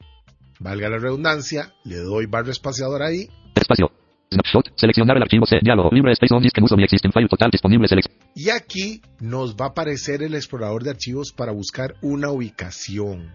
Valga 0.58 0.88
la 0.88 0.98
redundancia, 0.98 1.74
le 1.84 1.96
doy 1.96 2.26
barra 2.26 2.50
espaciador 2.50 3.02
ahí. 3.02 3.28
Espacio. 3.54 3.92
Snapshot. 4.32 4.72
Seleccionar 4.76 5.16
el 5.16 5.22
archivo 5.22 5.46
C. 5.46 5.58
Diálogo. 5.62 5.90
Libre 5.92 6.12
Space 6.12 6.34
on 6.34 6.42
Disk 6.42 6.56
en 6.58 6.64
uso 6.64 6.76
mi 6.76 6.84
existing 6.84 7.12
file 7.12 7.28
total 7.28 7.50
disponible. 7.50 7.86
Y 8.34 8.50
aquí 8.50 9.00
nos 9.20 9.54
va 9.56 9.66
a 9.66 9.68
aparecer 9.68 10.22
el 10.22 10.34
explorador 10.34 10.82
de 10.82 10.90
archivos 10.90 11.32
para 11.32 11.52
buscar 11.52 11.94
una 12.00 12.30
ubicación. 12.30 13.30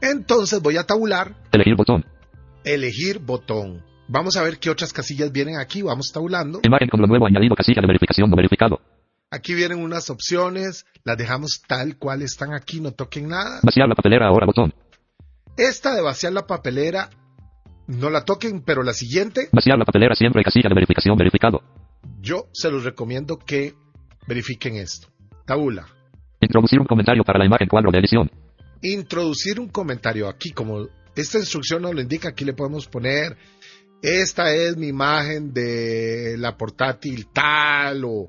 Entonces 0.00 0.60
voy 0.60 0.76
a 0.76 0.84
tabular, 0.84 1.34
Elegir 1.52 1.76
botón. 1.76 2.04
elegir 2.64 3.18
botón. 3.20 3.82
Vamos 4.06 4.36
a 4.36 4.42
ver 4.42 4.58
qué 4.58 4.68
otras 4.70 4.92
casillas 4.92 5.32
vienen 5.32 5.56
aquí. 5.58 5.80
Vamos 5.82 6.12
tabulando. 6.12 6.60
Imagen 6.62 6.88
con 6.88 7.00
lo 7.00 7.06
nuevo 7.06 7.26
añadido 7.26 7.54
casilla 7.56 7.80
de 7.80 7.86
verificación 7.86 8.28
no 8.28 8.36
verificado. 8.36 8.80
Aquí 9.30 9.54
vienen 9.54 9.82
unas 9.82 10.10
opciones. 10.10 10.84
Las 11.04 11.16
dejamos 11.16 11.62
tal 11.66 11.96
cual 11.96 12.20
están 12.22 12.52
aquí. 12.52 12.80
No 12.80 12.92
toquen 12.92 13.28
nada. 13.28 13.60
Vaciar 13.62 13.88
la 13.88 13.94
papelera 13.94 14.26
ahora 14.28 14.46
botón. 14.46 14.74
Esta 15.56 15.94
de 15.94 16.02
vaciar 16.02 16.32
la 16.32 16.46
papelera, 16.46 17.08
no 17.86 18.10
la 18.10 18.24
toquen, 18.24 18.62
pero 18.62 18.82
la 18.82 18.92
siguiente, 18.92 19.48
Vaciar 19.52 19.78
la 19.78 19.84
papelera 19.84 20.14
siempre 20.14 20.42
casilla 20.42 20.68
de 20.68 20.74
verificación 20.74 21.16
verificado. 21.16 21.62
yo 22.20 22.46
se 22.52 22.70
los 22.70 22.84
recomiendo 22.84 23.38
que 23.38 23.74
verifiquen 24.26 24.76
esto. 24.76 25.08
Tabula. 25.46 25.86
Introducir 26.40 26.80
un 26.80 26.86
comentario 26.86 27.22
para 27.24 27.38
la 27.38 27.46
imagen 27.46 27.68
cuadro 27.68 27.90
de 27.90 27.98
edición. 27.98 28.30
Introducir 28.82 29.60
un 29.60 29.68
comentario 29.68 30.28
aquí, 30.28 30.50
como 30.50 30.86
esta 31.14 31.38
instrucción 31.38 31.82
nos 31.82 31.94
lo 31.94 32.00
indica, 32.00 32.30
aquí 32.30 32.44
le 32.44 32.52
podemos 32.54 32.86
poner, 32.86 33.36
esta 34.02 34.52
es 34.54 34.76
mi 34.76 34.88
imagen 34.88 35.52
de 35.54 36.36
la 36.38 36.56
portátil 36.56 37.28
tal 37.32 38.04
o, 38.04 38.28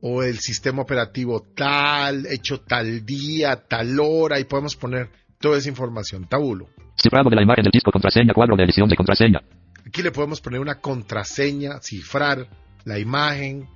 o 0.00 0.22
el 0.22 0.38
sistema 0.38 0.82
operativo 0.82 1.44
tal, 1.54 2.26
hecho 2.26 2.60
tal 2.60 3.04
día, 3.04 3.56
tal 3.68 3.98
hora, 4.00 4.40
y 4.40 4.44
podemos 4.44 4.74
poner 4.74 5.10
toda 5.40 5.58
esa 5.58 5.68
información. 5.68 6.26
Tabulo. 6.28 6.68
Cifrado 7.00 7.30
de 7.30 7.36
la 7.36 7.42
imagen 7.42 7.62
del 7.62 7.70
disco 7.70 7.92
contraseña 7.92 8.34
cuadro 8.34 8.56
de 8.56 8.64
edición 8.64 8.88
de 8.88 8.96
contraseña. 8.96 9.40
Aquí 9.86 10.02
le 10.02 10.10
podemos 10.10 10.40
poner 10.40 10.58
una 10.58 10.80
contraseña, 10.80 11.78
cifrar 11.80 12.48
la 12.84 12.98
imagen, 12.98 13.68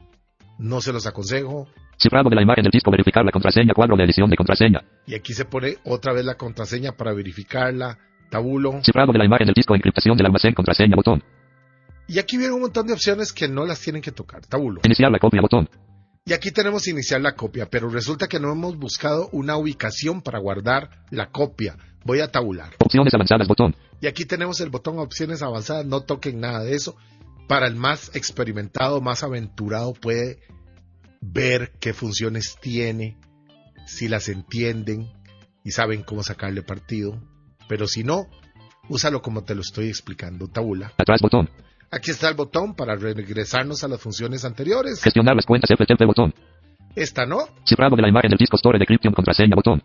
no 0.58 0.80
se 0.80 0.92
los 0.92 1.06
aconsejo. 1.06 1.68
Cifrado 1.96 2.28
de 2.28 2.34
la 2.34 2.42
imagen 2.42 2.64
del 2.64 2.72
disco 2.72 2.90
verificar 2.90 3.24
la 3.24 3.30
contraseña 3.30 3.74
cuadro 3.74 3.96
de 3.96 4.04
edición 4.04 4.28
de 4.28 4.36
contraseña. 4.36 4.82
Y 5.06 5.14
aquí 5.14 5.34
se 5.34 5.44
pone 5.44 5.76
otra 5.84 6.12
vez 6.12 6.24
la 6.24 6.34
contraseña 6.34 6.92
para 6.92 7.12
verificarla, 7.12 7.96
tabulo. 8.28 8.82
Cifrado 8.82 9.12
de 9.12 9.18
la 9.18 9.24
imagen 9.24 9.46
del 9.46 9.54
disco 9.54 9.76
encriptación 9.76 10.16
del 10.16 10.26
almacén 10.26 10.52
contraseña 10.52 10.96
botón. 10.96 11.22
Y 12.08 12.18
aquí 12.18 12.36
viene 12.36 12.52
un 12.52 12.62
montón 12.62 12.88
de 12.88 12.94
opciones 12.94 13.32
que 13.32 13.46
no 13.46 13.64
las 13.64 13.80
tienen 13.80 14.02
que 14.02 14.10
tocar, 14.10 14.44
tabulo. 14.46 14.80
Iniciar 14.82 15.12
la 15.12 15.20
copia 15.20 15.40
botón. 15.40 15.68
Y 16.24 16.32
aquí 16.32 16.50
tenemos 16.50 16.88
iniciar 16.88 17.20
la 17.20 17.34
copia, 17.36 17.66
pero 17.70 17.88
resulta 17.88 18.26
que 18.26 18.40
no 18.40 18.50
hemos 18.50 18.76
buscado 18.76 19.28
una 19.30 19.56
ubicación 19.56 20.22
para 20.22 20.40
guardar 20.40 20.90
la 21.10 21.30
copia. 21.30 21.76
Voy 22.04 22.20
a 22.20 22.28
tabular. 22.28 22.70
Opciones 22.78 23.14
avanzadas 23.14 23.48
botón. 23.48 23.76
Y 24.00 24.06
aquí 24.06 24.24
tenemos 24.24 24.60
el 24.60 24.70
botón 24.70 24.98
opciones 24.98 25.42
avanzadas, 25.42 25.86
no 25.86 26.02
toquen 26.02 26.40
nada 26.40 26.64
de 26.64 26.74
eso. 26.74 26.96
Para 27.48 27.66
el 27.66 27.76
más 27.76 28.14
experimentado, 28.14 29.00
más 29.00 29.22
aventurado 29.22 29.92
puede 29.92 30.40
ver 31.20 31.72
qué 31.80 31.92
funciones 31.94 32.56
tiene, 32.60 33.16
si 33.86 34.08
las 34.08 34.28
entienden 34.28 35.12
y 35.64 35.70
saben 35.70 36.02
cómo 36.02 36.22
sacarle 36.22 36.62
partido. 36.62 37.22
Pero 37.68 37.86
si 37.86 38.02
no, 38.02 38.26
úsalo 38.88 39.22
como 39.22 39.44
te 39.44 39.54
lo 39.54 39.60
estoy 39.60 39.88
explicando, 39.88 40.48
tabula. 40.48 40.92
Atrás 40.98 41.20
botón. 41.20 41.48
Aquí 41.90 42.10
está 42.10 42.28
el 42.28 42.34
botón 42.34 42.74
para 42.74 42.96
regresarnos 42.96 43.84
a 43.84 43.88
las 43.88 44.00
funciones 44.00 44.44
anteriores. 44.44 45.02
Gestionar 45.02 45.36
las 45.36 45.46
cuentas 45.46 45.70
FTP 45.70 46.04
botón. 46.06 46.34
Esta 46.96 47.26
no. 47.26 47.48
Cifrado 47.64 47.96
de 47.96 48.02
la 48.02 48.08
imagen 48.08 48.30
del 48.30 48.38
disco 48.38 48.56
Store 48.56 48.78
Decryption 48.78 49.14
contraseña 49.14 49.54
botón. 49.54 49.82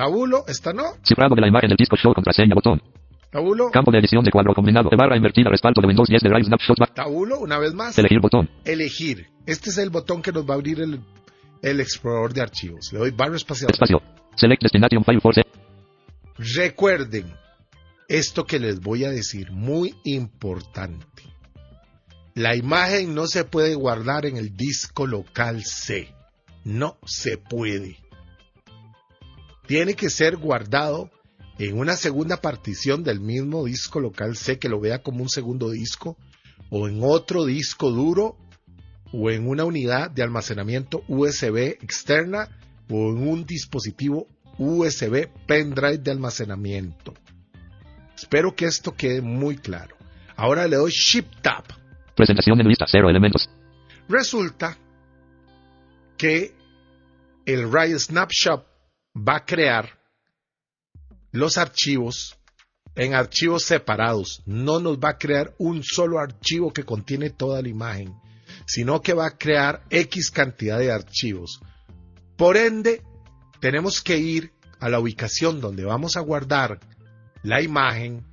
Tabulo, 0.00 0.44
esta 0.48 0.72
no. 0.72 0.94
Cifrado 1.04 1.34
de 1.34 1.42
la 1.42 1.48
imagen 1.48 1.68
del 1.68 1.76
disco 1.76 1.94
Show 1.94 2.14
contraseña 2.14 2.54
botón. 2.54 2.80
Tabulo, 3.30 3.70
Campo 3.70 3.92
de 3.92 3.98
edición 3.98 4.24
de 4.24 4.30
cuadro 4.30 4.54
combinado 4.54 4.88
de 4.88 4.96
barra 4.96 5.14
invertida 5.14 5.50
respaldo 5.50 5.82
de 5.82 5.88
Windows 5.88 6.08
10 6.08 6.22
de 6.22 6.28
Drive 6.30 6.44
Snapshot 6.44 6.78
back. 6.78 6.94
tabulo, 6.94 7.38
una 7.40 7.58
vez 7.58 7.74
más. 7.74 7.98
Elegir 7.98 8.18
botón. 8.18 8.48
Elegir. 8.64 9.26
Este 9.44 9.68
es 9.68 9.76
el 9.76 9.90
botón 9.90 10.22
que 10.22 10.32
nos 10.32 10.48
va 10.48 10.54
a 10.54 10.56
abrir 10.56 10.80
el, 10.80 11.00
el 11.60 11.80
explorador 11.80 12.32
de 12.32 12.40
archivos. 12.40 12.90
Le 12.94 12.98
doy 12.98 13.10
barra 13.10 13.36
espaciador. 13.36 13.74
Espacio. 13.74 14.00
Select 14.36 14.62
Destination 14.62 15.04
File 15.04 15.20
Force. 15.20 15.42
Recuerden 16.38 17.34
esto 18.08 18.46
que 18.46 18.58
les 18.58 18.80
voy 18.80 19.04
a 19.04 19.10
decir, 19.10 19.52
muy 19.52 19.94
importante. 20.04 21.24
La 22.34 22.56
imagen 22.56 23.14
no 23.14 23.26
se 23.26 23.44
puede 23.44 23.74
guardar 23.74 24.24
en 24.24 24.38
el 24.38 24.56
disco 24.56 25.06
local 25.06 25.62
C. 25.62 26.08
No 26.64 26.96
se 27.04 27.36
puede. 27.36 27.98
Tiene 29.70 29.94
que 29.94 30.10
ser 30.10 30.36
guardado 30.36 31.12
en 31.60 31.78
una 31.78 31.94
segunda 31.94 32.38
partición 32.38 33.04
del 33.04 33.20
mismo 33.20 33.66
disco 33.66 34.00
local 34.00 34.34
C 34.34 34.58
que 34.58 34.68
lo 34.68 34.80
vea 34.80 35.00
como 35.00 35.22
un 35.22 35.28
segundo 35.28 35.70
disco 35.70 36.16
o 36.70 36.88
en 36.88 36.98
otro 37.04 37.44
disco 37.44 37.92
duro 37.92 38.36
o 39.12 39.30
en 39.30 39.46
una 39.46 39.64
unidad 39.64 40.10
de 40.10 40.24
almacenamiento 40.24 41.04
USB 41.06 41.76
externa 41.80 42.48
o 42.88 43.10
en 43.10 43.28
un 43.28 43.46
dispositivo 43.46 44.26
USB 44.58 45.28
pendrive 45.46 45.98
de 45.98 46.10
almacenamiento. 46.10 47.14
Espero 48.16 48.56
que 48.56 48.64
esto 48.64 48.96
quede 48.96 49.20
muy 49.20 49.56
claro. 49.56 49.94
Ahora 50.34 50.66
le 50.66 50.74
doy 50.74 50.90
Shift 50.90 51.42
Tab. 51.42 51.62
Presentación 52.16 52.60
en 52.60 52.66
lista. 52.66 52.86
Cero 52.88 53.08
elementos. 53.08 53.48
Resulta 54.08 54.76
que 56.16 56.56
el 57.46 57.72
Riot 57.72 58.00
Snapshot 58.00 58.69
va 59.16 59.36
a 59.36 59.44
crear 59.44 59.98
los 61.32 61.58
archivos 61.58 62.36
en 62.94 63.14
archivos 63.14 63.64
separados. 63.64 64.42
No 64.46 64.80
nos 64.80 64.98
va 64.98 65.10
a 65.10 65.18
crear 65.18 65.54
un 65.58 65.82
solo 65.82 66.18
archivo 66.18 66.72
que 66.72 66.84
contiene 66.84 67.30
toda 67.30 67.62
la 67.62 67.68
imagen, 67.68 68.14
sino 68.66 69.00
que 69.00 69.14
va 69.14 69.26
a 69.26 69.38
crear 69.38 69.84
X 69.90 70.30
cantidad 70.30 70.78
de 70.78 70.92
archivos. 70.92 71.60
Por 72.36 72.56
ende, 72.56 73.02
tenemos 73.60 74.00
que 74.00 74.18
ir 74.18 74.52
a 74.80 74.88
la 74.88 74.98
ubicación 74.98 75.60
donde 75.60 75.84
vamos 75.84 76.16
a 76.16 76.20
guardar 76.20 76.80
la 77.42 77.62
imagen, 77.62 78.24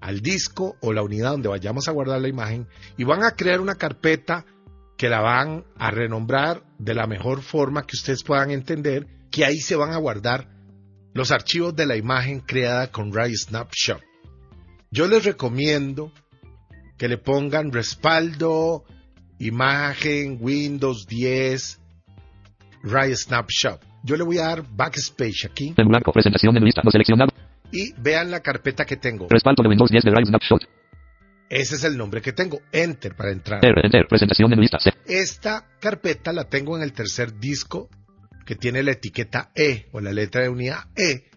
al 0.00 0.20
disco 0.20 0.76
o 0.80 0.92
la 0.92 1.02
unidad 1.02 1.30
donde 1.30 1.48
vayamos 1.48 1.88
a 1.88 1.92
guardar 1.92 2.20
la 2.20 2.28
imagen 2.28 2.68
y 2.98 3.04
van 3.04 3.24
a 3.24 3.30
crear 3.30 3.60
una 3.60 3.76
carpeta 3.76 4.44
que 4.98 5.08
la 5.08 5.20
van 5.20 5.64
a 5.78 5.90
renombrar 5.90 6.62
de 6.78 6.94
la 6.94 7.06
mejor 7.06 7.40
forma 7.40 7.86
que 7.86 7.96
ustedes 7.96 8.22
puedan 8.22 8.50
entender, 8.50 9.06
que 9.34 9.44
ahí 9.44 9.58
se 9.58 9.74
van 9.74 9.90
a 9.90 9.96
guardar 9.96 10.46
los 11.12 11.32
archivos 11.32 11.74
de 11.74 11.86
la 11.86 11.96
imagen 11.96 12.38
creada 12.38 12.92
con 12.92 13.12
Ray 13.12 13.34
Snapshot. 13.34 14.00
Yo 14.92 15.08
les 15.08 15.24
recomiendo 15.24 16.12
que 16.96 17.08
le 17.08 17.18
pongan 17.18 17.72
respaldo, 17.72 18.84
imagen, 19.40 20.38
Windows 20.40 21.08
10, 21.08 21.80
Ray 22.84 23.16
Snapshot. 23.16 23.84
Yo 24.04 24.16
le 24.16 24.22
voy 24.22 24.38
a 24.38 24.44
dar 24.44 24.64
backspace 24.70 25.48
aquí 25.50 25.74
En 25.76 25.88
blanco. 25.88 26.12
Presentación 26.12 26.56
en 26.56 26.64
lista. 26.64 26.82
No 26.84 26.92
seleccionado. 26.92 27.32
y 27.72 27.92
vean 28.00 28.30
la 28.30 28.38
carpeta 28.38 28.84
que 28.84 28.96
tengo. 28.96 29.26
Respaldo 29.28 29.64
de 29.64 29.68
Windows 29.68 29.90
10 29.90 30.04
de 30.04 30.10
Drive 30.12 30.26
Snapshot. 30.26 30.62
Ese 31.48 31.74
es 31.74 31.82
el 31.82 31.96
nombre 31.96 32.22
que 32.22 32.32
tengo. 32.32 32.60
Enter 32.70 33.16
para 33.16 33.32
entrar. 33.32 33.64
Enter, 33.64 34.06
presentación 34.08 34.52
en 34.52 34.60
lista. 34.60 34.78
Esta 35.06 35.66
carpeta 35.80 36.32
la 36.32 36.44
tengo 36.44 36.76
en 36.76 36.84
el 36.84 36.92
tercer 36.92 37.36
disco 37.40 37.88
que 38.44 38.54
tiene 38.56 38.82
la 38.82 38.92
etiqueta 38.92 39.50
E 39.54 39.86
o 39.92 40.00
la 40.00 40.12
letra 40.12 40.42
de 40.42 40.48
unidad 40.48 40.84
E, 40.96 41.30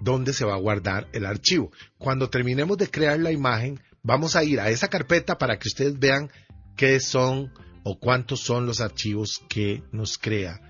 donde 0.00 0.32
se 0.32 0.44
va 0.44 0.54
a 0.54 0.58
guardar 0.58 1.06
el 1.12 1.26
archivo. 1.26 1.70
Cuando 1.98 2.28
terminemos 2.30 2.76
de 2.78 2.88
crear 2.88 3.18
la 3.20 3.32
imagen, 3.32 3.80
vamos 4.02 4.34
a 4.36 4.44
ir 4.44 4.60
a 4.60 4.70
esa 4.70 4.88
carpeta 4.88 5.36
para 5.38 5.58
que 5.58 5.68
ustedes 5.68 5.98
vean 5.98 6.30
qué 6.76 7.00
son 7.00 7.52
o 7.82 7.98
cuántos 7.98 8.40
son 8.40 8.66
los 8.66 8.80
archivos 8.80 9.40
que 9.48 9.82
nos 9.92 10.16
crea 10.18 10.60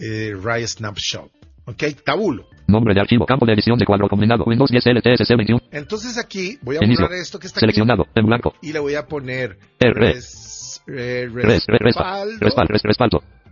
eh, 0.00 0.32
Riot 0.34 0.66
Snapshot. 0.68 1.30
¿Ok? 1.64 1.82
Tabulo. 2.04 2.46
Nombre 2.68 2.94
de 2.94 3.00
archivo, 3.00 3.26
campo 3.26 3.46
de 3.46 3.52
edición 3.54 3.78
de 3.78 3.84
cuadro 3.86 4.08
combinado, 4.08 4.44
Windows 4.44 4.70
10 4.70 4.84
LTSC 4.86 5.28
21. 5.36 5.60
Entonces 5.72 6.18
aquí 6.18 6.58
voy 6.62 6.76
a 6.76 6.80
borrar 6.80 7.12
esto 7.14 7.38
que 7.38 7.46
está 7.46 7.60
Seleccionado, 7.60 8.06
en 8.14 8.26
blanco. 8.26 8.54
aquí 8.56 8.68
y 8.68 8.72
le 8.72 8.78
voy 8.80 8.94
a 8.94 9.06
poner 9.06 9.58
R. 9.80 9.92
res- 9.94 10.82
eh, 10.88 11.28
Res, 11.32 11.64
re, 11.66 11.78
respaldo, 11.80 12.38
respaldo, 12.40 12.72
res- 12.72 12.82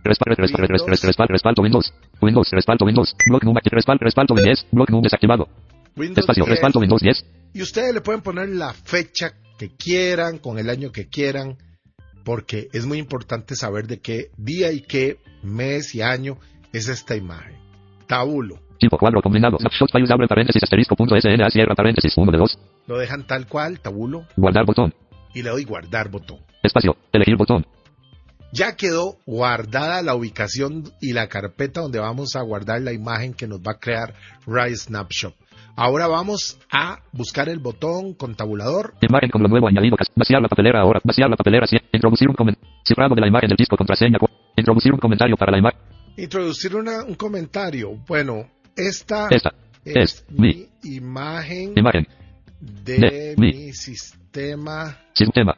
respaldo. 0.09 0.35
Respaldo, 0.41 0.61
res- 0.67 0.69
res- 0.71 0.81
res- 0.81 0.87
res- 0.89 1.03
respaldo, 1.03 1.31
respaldo, 1.33 1.61
Windows. 1.63 1.93
Windows, 2.21 2.49
respaldo, 2.51 2.85
Windows. 2.85 3.15
Block 3.29 3.43
número, 3.43 3.61
respaldo, 3.71 4.03
respaldo, 4.03 4.35
10. 4.35 4.67
Block 4.71 4.89
número 4.89 5.03
desactivado. 5.03 5.47
Windows 5.97 6.17
Espacio, 6.19 6.43
10. 6.45 6.49
respaldo, 6.51 6.79
Windows 6.79 7.01
10. 7.01 7.25
Y 7.53 7.61
ustedes 7.61 7.93
le 7.93 8.01
pueden 8.01 8.21
poner 8.21 8.49
la 8.49 8.73
fecha 8.73 9.33
que 9.57 9.69
quieran, 9.75 10.39
con 10.39 10.59
el 10.59 10.69
año 10.69 10.91
que 10.91 11.07
quieran, 11.07 11.57
porque 12.23 12.67
es 12.73 12.85
muy 12.85 12.97
importante 12.97 13.55
saber 13.55 13.87
de 13.87 13.99
qué 13.99 14.29
día 14.37 14.71
y 14.71 14.81
qué 14.81 15.17
mes 15.43 15.95
y 15.95 16.01
año 16.01 16.37
es 16.73 16.87
esta 16.89 17.15
imagen. 17.15 17.55
Tabulo. 18.07 18.59
Tipo 18.77 18.97
cuadro 18.97 19.21
combinado. 19.21 19.57
Snapshot 19.57 19.91
files 19.91 20.11
abre 20.11 20.27
paréntesis 20.27 20.61
asterisco 20.61 20.95
punto 20.95 21.15
SNA 21.19 21.49
cierra 21.49 21.75
paréntesis 21.75 22.13
1 22.17 22.31
de 22.31 22.37
2. 22.37 22.59
Lo 22.87 22.97
dejan 22.97 23.25
tal 23.25 23.47
cual, 23.47 23.79
tabulo, 23.79 24.25
Guardar 24.35 24.65
botón. 24.65 24.93
y 25.33 25.41
le 25.41 25.49
doy 25.49 25.63
guardar 25.63 26.09
botón. 26.09 26.39
Espacio. 26.61 26.97
Elegir 27.13 27.37
botón. 27.37 27.65
Ya 28.55 28.75
quedó 28.77 29.17
guardada 29.25 30.01
la 30.01 30.15
ubicación 30.15 30.83
y 31.01 31.11
la 31.13 31.27
carpeta 31.27 31.81
donde 31.81 31.99
vamos 31.99 32.35
a 32.37 32.41
guardar 32.41 32.81
la 32.81 32.93
imagen 32.93 33.33
que 33.33 33.47
nos 33.47 33.59
va 33.59 33.73
a 33.73 33.79
crear 33.79 34.13
Rise 34.47 34.85
Snapshot. 34.85 35.35
Ahora 35.75 36.07
vamos 36.07 36.57
a 36.71 36.99
buscar 37.11 37.49
el 37.49 37.59
botón 37.59 38.13
con 38.13 38.33
tabulador. 38.35 38.93
Imagen 39.01 39.29
con 39.29 39.41
lo 39.43 39.49
nuevo 39.49 39.67
añadido. 39.67 39.97
Vaciar 40.15 40.41
la 40.41 40.47
papelera 40.47 40.79
ahora. 40.79 41.01
Vaciar 41.03 41.29
la 41.29 41.35
papelera. 41.35 41.65
Introducir 41.91 42.29
un 42.29 42.35
comentario. 42.35 42.69
Cifrado 42.87 43.13
de 43.13 43.19
la 43.21 43.27
imagen 43.27 43.49
del 43.49 43.57
disco. 43.57 43.75
Contraseña. 43.75 44.17
Introducir 44.55 44.93
un 44.93 44.99
comentario 44.99 45.35
para 45.35 45.51
la 45.51 45.57
imagen. 45.57 45.79
Introducir 46.15 46.75
una- 46.77 47.03
un 47.03 47.15
comentario. 47.15 47.89
Bueno, 48.07 48.49
esta 48.73 49.27
Esta. 49.29 49.53
es, 49.83 50.23
es 50.23 50.25
mi 50.29 50.69
imagen 50.83 51.73
Imagen. 51.75 52.07
de, 52.61 52.97
de 52.97 53.35
mi. 53.37 53.51
mi 53.51 53.73
sistema. 53.73 54.97
Sistema. 55.13 55.57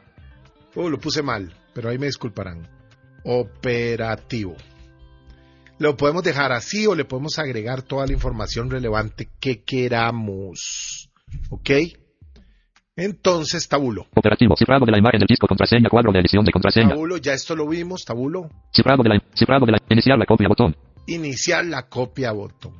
Oh, 0.73 0.89
lo 0.89 0.97
puse 0.99 1.21
mal, 1.21 1.53
pero 1.75 1.89
ahí 1.89 1.99
me 1.99 2.07
disculparán. 2.07 2.67
Operativo. 3.23 4.55
Lo 5.79 5.95
podemos 5.95 6.23
dejar 6.23 6.51
así 6.51 6.87
o 6.87 6.95
le 6.95 7.05
podemos 7.05 7.37
agregar 7.37 7.83
toda 7.83 8.07
la 8.07 8.13
información 8.13 8.69
relevante 8.69 9.29
que 9.39 9.63
queramos. 9.63 11.11
¿Ok? 11.49 11.69
Entonces, 12.95 13.67
tabulo. 13.69 14.07
Operativo. 14.15 14.55
Cifrado 14.57 14.85
de 14.85 14.91
la 14.91 14.97
imagen 14.97 15.19
del 15.19 15.27
disco. 15.27 15.47
Contraseña. 15.47 15.87
Cuadro 15.87 16.11
de 16.11 16.19
edición 16.19 16.43
de 16.43 16.51
contraseña. 16.51 16.89
Tabulo, 16.89 17.17
ya 17.17 17.33
esto 17.33 17.55
lo 17.55 17.67
vimos, 17.67 18.03
tabulo. 18.03 18.49
Cifrado 18.73 19.03
de 19.03 19.09
la. 19.09 19.23
Cifrado 19.35 19.65
de 19.67 19.73
la. 19.73 19.77
Iniciar 19.89 20.17
la 20.17 20.25
copia. 20.25 20.47
Botón. 20.47 20.75
Iniciar 21.05 21.65
la 21.65 21.87
copia 21.87 22.31
botón. 22.31 22.73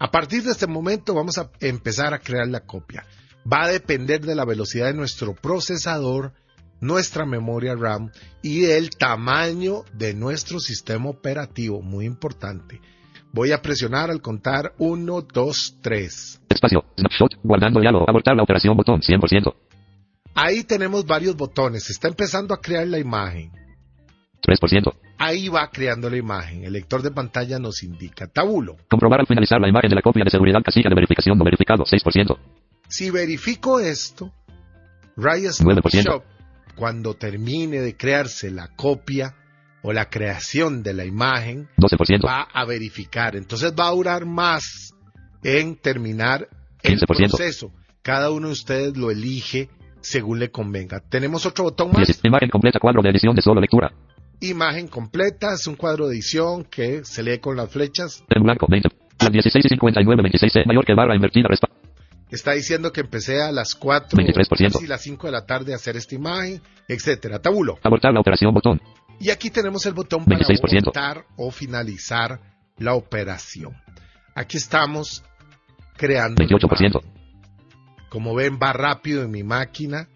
A 0.00 0.10
partir 0.10 0.44
de 0.44 0.52
este 0.52 0.66
momento 0.66 1.14
vamos 1.14 1.38
a 1.38 1.50
empezar 1.60 2.14
a 2.14 2.20
crear 2.20 2.48
la 2.48 2.60
copia. 2.60 3.04
Va 3.50 3.64
a 3.64 3.68
depender 3.68 4.20
de 4.20 4.34
la 4.34 4.44
velocidad 4.44 4.86
de 4.86 4.94
nuestro 4.94 5.34
procesador, 5.34 6.32
nuestra 6.80 7.26
memoria 7.26 7.74
RAM 7.74 8.10
y 8.42 8.60
del 8.60 8.90
tamaño 8.90 9.82
de 9.92 10.14
nuestro 10.14 10.58
sistema 10.60 11.10
operativo. 11.10 11.82
Muy 11.82 12.06
importante. 12.06 12.80
Voy 13.32 13.52
a 13.52 13.60
presionar 13.60 14.10
al 14.10 14.20
contar 14.20 14.72
1, 14.78 15.22
2, 15.22 15.78
3. 15.82 16.40
Espacio. 16.48 16.84
Snapshot. 16.98 17.34
Guardando 17.42 17.80
diálogo. 17.80 18.06
Abortar 18.08 18.36
la 18.36 18.42
operación. 18.42 18.76
Botón. 18.76 19.00
100%. 19.00 19.54
Ahí 20.34 20.64
tenemos 20.64 21.04
varios 21.04 21.36
botones. 21.36 21.90
Está 21.90 22.08
empezando 22.08 22.54
a 22.54 22.60
crear 22.60 22.86
la 22.86 22.98
imagen. 22.98 23.52
3%. 24.42 24.94
Ahí 25.18 25.48
va 25.48 25.68
creando 25.70 26.08
la 26.08 26.16
imagen. 26.16 26.64
El 26.64 26.72
lector 26.72 27.02
de 27.02 27.10
pantalla 27.10 27.58
nos 27.58 27.82
indica 27.82 28.28
tabulo. 28.28 28.76
Comprobar 28.88 29.20
al 29.20 29.26
finalizar 29.26 29.60
la 29.60 29.68
imagen 29.68 29.90
de 29.90 29.96
la 29.96 30.02
copia 30.02 30.24
de 30.24 30.30
seguridad 30.30 30.62
casilla 30.62 30.88
de 30.88 30.94
verificación 30.94 31.36
no 31.36 31.44
verificado 31.44 31.84
6%. 31.84 32.38
Si 32.88 33.10
verifico 33.10 33.80
esto, 33.80 34.32
9%. 35.16 35.52
Snapshot, 35.52 36.24
cuando 36.78 37.14
termine 37.14 37.80
de 37.80 37.96
crearse 37.96 38.52
la 38.52 38.68
copia 38.68 39.34
o 39.82 39.92
la 39.92 40.08
creación 40.08 40.82
de 40.84 40.94
la 40.94 41.04
imagen, 41.04 41.68
12%. 41.76 42.24
va 42.24 42.42
a 42.42 42.64
verificar. 42.64 43.34
Entonces 43.34 43.72
va 43.78 43.88
a 43.88 43.90
durar 43.90 44.26
más 44.26 44.94
en 45.42 45.76
terminar 45.76 46.48
el 46.82 47.00
15%. 47.00 47.06
proceso. 47.06 47.72
Cada 48.02 48.30
uno 48.30 48.46
de 48.46 48.52
ustedes 48.52 48.96
lo 48.96 49.10
elige 49.10 49.68
según 50.00 50.38
le 50.38 50.50
convenga. 50.50 51.00
Tenemos 51.00 51.44
otro 51.46 51.64
botón 51.64 51.90
más. 51.92 52.06
10. 52.06 52.20
Imagen 52.24 52.48
completa 52.48 52.78
cuadro 52.78 53.02
de 53.02 53.10
edición 53.10 53.34
de 53.34 53.42
solo 53.42 53.60
lectura. 53.60 53.92
Imagen 54.40 54.86
completa, 54.86 55.54
es 55.54 55.66
un 55.66 55.74
cuadro 55.74 56.06
de 56.06 56.14
edición 56.14 56.64
que 56.64 57.04
se 57.04 57.24
lee 57.24 57.38
con 57.38 57.56
las 57.56 57.70
flechas. 57.70 58.24
En 58.28 58.44
blanco 58.44 58.66
20. 58.68 58.88
Las 59.18 59.32
16 59.32 59.64
y 59.64 59.68
59 59.68 60.22
26 60.22 60.52
C 60.52 60.62
mayor 60.64 60.84
que 60.84 60.94
barra 60.94 61.16
invertida 61.16 61.48
respa. 61.48 61.68
Está 62.30 62.52
diciendo 62.52 62.92
que 62.92 63.00
empecé 63.00 63.42
a 63.42 63.52
las 63.52 63.74
4 63.74 64.18
23%. 64.18 64.82
y 64.82 64.86
las 64.86 65.02
5 65.02 65.26
de 65.26 65.32
la 65.32 65.46
tarde 65.46 65.72
a 65.72 65.76
hacer 65.76 65.96
esta 65.96 66.14
imagen, 66.14 66.60
etcétera. 66.86 67.40
Tabulo. 67.40 67.78
Abortar 67.82 68.12
la 68.12 68.20
operación 68.20 68.52
botón. 68.52 68.80
Y 69.20 69.30
aquí 69.30 69.50
tenemos 69.50 69.84
el 69.86 69.94
botón 69.94 70.24
para 70.24 70.40
26%. 70.40 70.82
abortar 70.82 71.24
o 71.36 71.50
finalizar 71.50 72.40
la 72.76 72.94
operación. 72.94 73.76
Aquí 74.34 74.58
estamos 74.58 75.24
creando. 75.96 76.42
la 76.42 76.48
28%. 76.48 76.64
imagen. 76.64 77.18
Como 78.08 78.34
ven, 78.34 78.58
va 78.62 78.72
rápido 78.72 79.22
en 79.22 79.30
mi 79.30 79.42
máquina. 79.42 80.08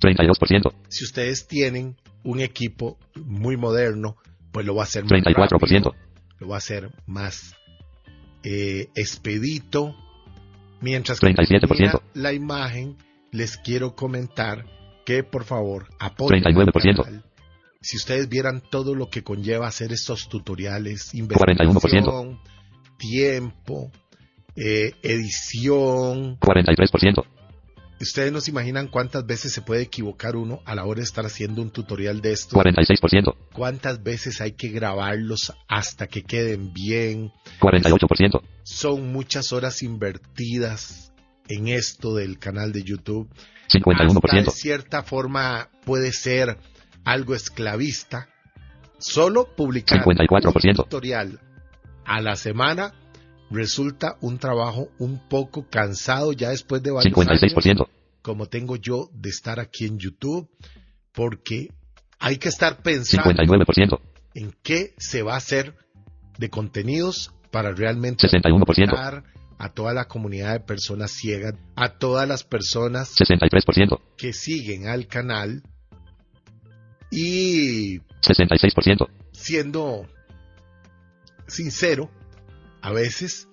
32%. 0.00 0.72
Si 0.88 1.04
ustedes 1.04 1.46
tienen 1.46 1.96
un 2.22 2.40
equipo 2.40 2.98
muy 3.14 3.56
moderno, 3.56 4.16
pues 4.52 4.66
lo 4.66 4.74
va 4.74 4.82
a 4.82 4.84
hacer 4.84 5.04
más 5.04 5.12
34%. 5.12 5.48
rápido, 5.50 5.94
lo 6.38 6.48
va 6.48 6.56
a 6.56 6.58
hacer 6.58 6.90
más 7.06 7.54
eh, 8.42 8.88
expedito. 8.94 9.94
Mientras 10.80 11.20
que 11.20 11.26
37%. 11.28 11.60
termina 11.60 12.00
la 12.14 12.32
imagen, 12.32 12.96
les 13.32 13.56
quiero 13.56 13.94
comentar 13.94 14.66
que 15.04 15.22
por 15.22 15.44
favor 15.44 15.88
apoyen 15.98 16.42
39%. 16.42 16.98
al 16.98 17.04
canal. 17.04 17.24
Si 17.80 17.96
ustedes 17.96 18.28
vieran 18.28 18.62
todo 18.68 18.94
lo 18.94 19.08
que 19.08 19.22
conlleva 19.22 19.68
hacer 19.68 19.92
estos 19.92 20.28
tutoriales, 20.28 21.14
41%. 21.14 21.64
investigación, 21.64 22.40
tiempo, 22.98 23.92
eh, 24.56 24.92
edición, 25.02 26.38
43%. 26.40 27.24
Ustedes 28.00 28.32
no 28.32 28.40
se 28.40 28.50
imaginan 28.50 28.88
cuántas 28.88 29.26
veces 29.26 29.52
se 29.52 29.62
puede 29.62 29.82
equivocar 29.82 30.36
uno 30.36 30.60
a 30.64 30.74
la 30.74 30.84
hora 30.84 30.98
de 30.98 31.04
estar 31.04 31.24
haciendo 31.24 31.62
un 31.62 31.70
tutorial 31.70 32.20
de 32.20 32.32
esto. 32.32 32.56
46%. 32.56 33.34
cuántas 33.52 34.02
veces 34.02 34.40
hay 34.40 34.52
que 34.52 34.68
grabarlos 34.68 35.52
hasta 35.68 36.06
que 36.06 36.22
queden 36.22 36.72
bien. 36.72 37.32
48%. 37.60 38.42
Son 38.62 39.12
muchas 39.12 39.52
horas 39.52 39.82
invertidas 39.82 41.12
en 41.48 41.68
esto 41.68 42.14
del 42.14 42.38
canal 42.38 42.72
de 42.72 42.82
YouTube. 42.82 43.28
Hasta 43.66 43.78
de 43.78 44.44
51%. 44.44 44.50
cierta 44.50 45.02
forma 45.02 45.70
puede 45.84 46.12
ser 46.12 46.58
algo 47.04 47.34
esclavista. 47.34 48.28
Solo 48.98 49.54
publicar 49.54 50.04
54%. 50.04 50.68
un 50.70 50.74
tutorial 50.74 51.40
a 52.04 52.20
la 52.20 52.36
semana 52.36 52.94
resulta 53.50 54.16
un 54.20 54.38
trabajo 54.38 54.88
un 54.98 55.18
poco 55.28 55.66
cansado 55.68 56.32
ya 56.32 56.50
después 56.50 56.82
de 56.82 56.90
varios 56.90 57.16
años 57.16 57.42
56%. 57.42 57.86
como 58.22 58.46
tengo 58.46 58.76
yo 58.76 59.08
de 59.12 59.30
estar 59.30 59.60
aquí 59.60 59.86
en 59.86 59.98
YouTube 59.98 60.48
porque 61.12 61.70
hay 62.18 62.38
que 62.38 62.48
estar 62.48 62.82
pensando 62.82 63.30
59%. 63.30 64.00
en 64.34 64.54
qué 64.62 64.94
se 64.98 65.22
va 65.22 65.34
a 65.34 65.38
hacer 65.38 65.74
de 66.38 66.50
contenidos 66.50 67.32
para 67.50 67.72
realmente 67.72 68.26
61%. 68.28 68.62
aportar 68.62 69.24
a 69.58 69.70
toda 69.70 69.94
la 69.94 70.06
comunidad 70.06 70.52
de 70.52 70.60
personas 70.60 71.12
ciegas, 71.12 71.54
a 71.76 71.98
todas 71.98 72.28
las 72.28 72.44
personas 72.44 73.14
63%. 73.16 74.00
que 74.16 74.32
siguen 74.32 74.88
al 74.88 75.06
canal 75.06 75.62
y 77.10 78.00
66%. 78.20 79.08
siendo 79.32 80.06
sincero, 81.46 82.10
a 82.86 82.92
veces 82.92 83.48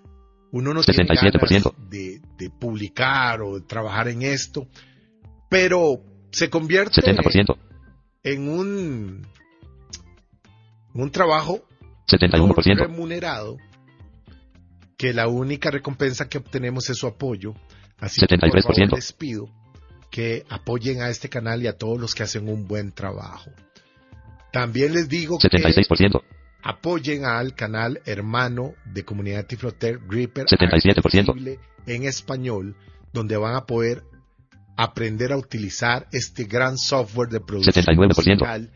uno 0.52 0.76
no 0.76 0.84
tiene 0.84 1.10
67%. 1.10 1.50
ganas 1.50 1.89
de, 1.89 2.22
de 2.38 2.50
publicar 2.52 3.41
o 3.41 3.56
de 3.56 3.65
trabajar 3.65 4.08
en 4.08 4.22
esto, 4.22 4.67
pero 5.50 6.04
se 6.32 6.52
convierte 6.52 7.02
70%. 7.02 7.58
en 8.22 8.48
un, 8.48 9.28
en 10.93 11.02
un 11.02 11.10
trabajo 11.10 11.63
no 12.08 12.17
71%. 12.19 12.78
remunerado 12.78 13.58
que 14.98 15.13
la 15.13 15.28
única 15.28 15.72
recompensa 15.72 16.30
que 16.30 16.38
obtenemos 16.38 16.88
es 16.91 16.98
su 17.00 17.08
apoyo. 17.08 17.56
Así 17.98 18.22
73%. 18.22 18.28
que 18.39 18.52
por 18.52 18.62
favor 18.62 18.93
les 18.93 19.13
pido 19.13 19.50
que 20.12 20.46
apoyen 20.48 21.02
a 21.02 21.10
este 21.10 21.28
canal 21.28 21.63
y 21.63 21.67
a 21.67 21.76
todos 21.76 22.00
los 22.00 22.13
que 22.13 22.22
hacen 22.22 22.48
un 22.48 22.67
buen 22.67 22.91
trabajo. 22.91 23.50
También 24.52 24.93
les 24.93 25.10
digo 25.10 25.39
que 25.39 25.50
76%, 25.50 26.22
apoyen 26.63 27.26
al 27.26 27.54
canal 27.56 28.02
hermano 28.06 28.73
de 28.86 29.04
Comunidad 29.04 29.45
Tifloter 29.45 29.99
Reaper 30.08 30.45
77%. 30.45 30.97
accesible 31.06 31.60
en 31.86 32.04
español, 32.04 32.76
donde 33.12 33.36
van 33.38 33.56
a 33.56 33.65
poder 33.65 34.04
aprender 34.78 35.34
a 35.34 35.38
utilizar 35.38 36.08
este 36.12 36.45
gran 36.45 36.78
software 36.78 37.30
de 37.30 37.41
producción 37.41 37.86
79%. 37.86 38.08
musical 38.08 38.71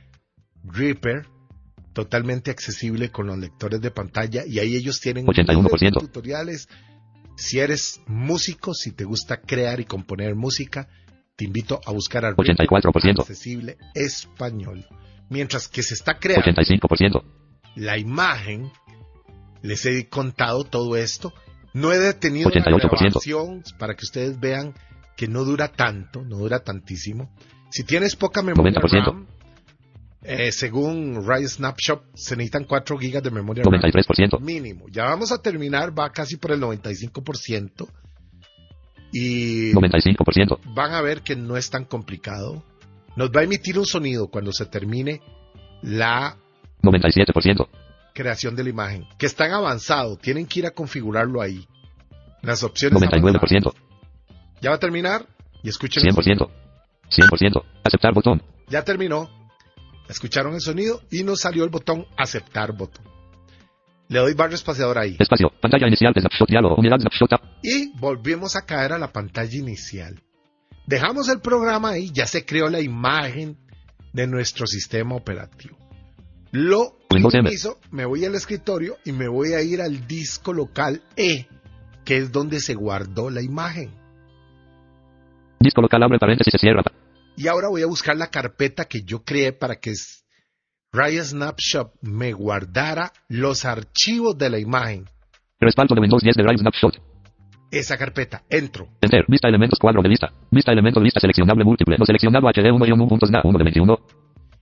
Reaper, 0.63 1.25
totalmente 1.93 2.51
accesible 2.51 3.09
con 3.09 3.27
los 3.27 3.37
lectores 3.37 3.81
de 3.81 3.89
pantalla 3.89 4.43
y 4.45 4.59
ahí 4.59 4.75
ellos 4.75 4.99
tienen 4.99 5.25
81%. 5.25 5.63
miles 5.63 5.79
de 5.81 5.91
tutoriales. 5.91 6.69
Si 7.37 7.59
eres 7.59 8.01
músico, 8.07 8.73
si 8.73 8.91
te 8.91 9.05
gusta 9.05 9.41
crear 9.41 9.79
y 9.79 9.85
componer 9.85 10.35
música, 10.35 10.89
te 11.35 11.45
invito 11.45 11.79
a 11.85 11.91
buscar 11.91 12.25
a 12.25 12.31
Reaper 12.31 12.67
84%. 12.67 13.21
accesible 13.21 13.77
español. 13.93 14.85
Mientras 15.29 15.67
que 15.67 15.83
se 15.83 15.93
está 15.93 16.17
creando 16.19 16.45
85%, 16.51 17.23
la 17.77 17.97
imagen, 17.97 18.71
les 19.61 19.85
he 19.85 20.09
contado 20.09 20.63
todo 20.63 20.97
esto. 20.97 21.33
No 21.73 21.93
he 21.93 21.99
detenido 21.99 22.49
la 22.49 22.61
88%. 22.61 22.99
grabación 22.99 23.63
para 23.77 23.95
que 23.95 24.03
ustedes 24.03 24.39
vean 24.39 24.73
que 25.15 25.27
no 25.27 25.43
dura 25.43 25.69
tanto, 25.69 26.23
no 26.23 26.37
dura 26.37 26.59
tantísimo. 26.59 27.31
Si 27.69 27.83
tienes 27.83 28.15
poca 28.15 28.41
memoria 28.41 28.79
90%. 28.79 29.05
RAM, 29.05 29.27
eh, 30.23 30.51
según 30.51 31.27
Rise 31.27 31.55
Snapshot, 31.55 32.03
se 32.15 32.35
necesitan 32.35 32.65
4 32.65 32.97
gigas 32.97 33.23
de 33.23 33.31
memoria 33.31 33.63
RAM 33.63 33.79
93%, 33.79 34.39
mínimo. 34.39 34.85
Ya 34.89 35.05
vamos 35.05 35.31
a 35.31 35.41
terminar, 35.41 35.97
va 35.97 36.11
casi 36.11 36.37
por 36.37 36.51
el 36.51 36.61
95%. 36.61 37.87
Y 39.13 39.71
95%, 39.73 40.59
van 40.73 40.93
a 40.93 41.01
ver 41.01 41.21
que 41.21 41.35
no 41.35 41.55
es 41.57 41.69
tan 41.69 41.85
complicado. 41.85 42.63
Nos 43.15 43.29
va 43.29 43.41
a 43.41 43.43
emitir 43.43 43.77
un 43.79 43.85
sonido 43.85 44.27
cuando 44.27 44.51
se 44.51 44.65
termine 44.65 45.21
la 45.81 46.37
97%, 46.87 47.67
creación 48.13 48.55
de 48.55 48.63
la 48.63 48.69
imagen, 48.69 49.05
que 49.17 49.25
está 49.25 49.45
en 49.45 49.53
avanzado, 49.53 50.17
tienen 50.17 50.45
que 50.47 50.59
ir 50.59 50.65
a 50.65 50.71
configurarlo 50.71 51.41
ahí. 51.41 51.67
Las 52.41 52.63
opciones 52.63 53.01
avanzadas. 53.01 53.41
99%, 53.41 53.73
Ya 54.61 54.69
va 54.71 54.77
a 54.77 54.79
terminar 54.79 55.25
y 55.63 55.69
escuchen. 55.69 56.03
100%, 56.03 56.49
100%, 57.09 57.63
aceptar 57.83 58.13
botón, 58.13 58.41
Ya 58.69 58.83
terminó. 58.83 59.29
Escucharon 60.09 60.53
el 60.53 60.61
sonido 60.61 61.01
y 61.11 61.23
nos 61.23 61.41
salió 61.41 61.63
el 61.63 61.69
botón 61.69 62.05
aceptar 62.17 62.71
botón. 62.71 63.05
Le 64.07 64.19
doy 64.19 64.33
barra 64.33 64.55
espaciador 64.55 64.97
ahí. 64.97 65.17
espacio, 65.19 65.51
pantalla 65.61 65.87
inicial 65.87 66.13
de 66.13 66.21
Snapshot 66.21 66.49
diálogo, 66.49 66.75
unidad 66.75 66.99
Snapshot 66.99 67.29
Y 67.61 67.91
volvemos 67.99 68.55
a 68.55 68.65
caer 68.65 68.93
a 68.93 68.97
la 68.97 69.11
pantalla 69.11 69.57
inicial. 69.57 70.21
Dejamos 70.85 71.27
el 71.27 71.41
programa 71.41 71.89
ahí, 71.89 72.09
ya 72.13 72.25
se 72.25 72.45
creó 72.45 72.69
la 72.69 72.79
imagen 72.79 73.57
de 74.13 74.27
nuestro 74.27 74.65
sistema 74.65 75.15
operativo. 75.15 75.77
Lo 76.51 76.97
hizo, 77.51 77.77
me 77.91 78.05
voy 78.05 78.25
al 78.25 78.35
escritorio 78.35 78.95
y 79.05 79.11
me 79.11 79.27
voy 79.27 79.53
a 79.53 79.61
ir 79.61 79.81
al 79.81 80.07
disco 80.07 80.53
local 80.53 81.01
E, 81.15 81.47
que 82.05 82.17
es 82.17 82.31
donde 82.31 82.59
se 82.59 82.73
guardó 82.73 83.29
la 83.29 83.41
imagen. 83.41 83.91
disco 85.59 85.81
local 85.81 86.03
abre 86.03 86.19
paréntesis 86.19 86.51
se 86.51 86.57
cierra, 86.57 86.83
Y 87.35 87.47
ahora 87.47 87.69
voy 87.69 87.81
a 87.81 87.87
buscar 87.87 88.15
la 88.15 88.27
carpeta 88.27 88.85
que 88.85 89.01
yo 89.03 89.23
creé 89.23 89.51
para 89.51 89.75
que 89.75 89.93
Raya 90.91 91.23
Snapshot 91.23 91.93
me 92.01 92.31
guardara 92.33 93.11
los 93.27 93.65
archivos 93.65 94.37
de 94.37 94.49
la 94.49 94.59
imagen. 94.59 95.05
respaldo 95.59 95.95
de 95.95 96.01
Windows 96.01 96.23
10 96.23 96.35
de 96.35 96.43
Drive 96.43 96.59
Snapshot, 96.59 97.01
Esa 97.71 97.97
carpeta, 97.97 98.43
entro. 98.49 98.87
enter, 99.01 99.25
vista 99.27 99.49
elementos 99.49 99.77
cuadro 99.79 100.01
de 100.01 100.09
lista, 100.09 100.31
vista 100.49 100.71
elementos 100.71 101.03
lista 101.03 101.19
seleccionable 101.19 101.65
múltiple, 101.65 101.97
no 101.97 102.05
seleccionado 102.05 102.47
HD1 102.47 102.87
y 102.87 102.91
1.SNA, 102.91 103.41
1 103.43 103.57
de 103.57 103.63
21, 103.63 103.97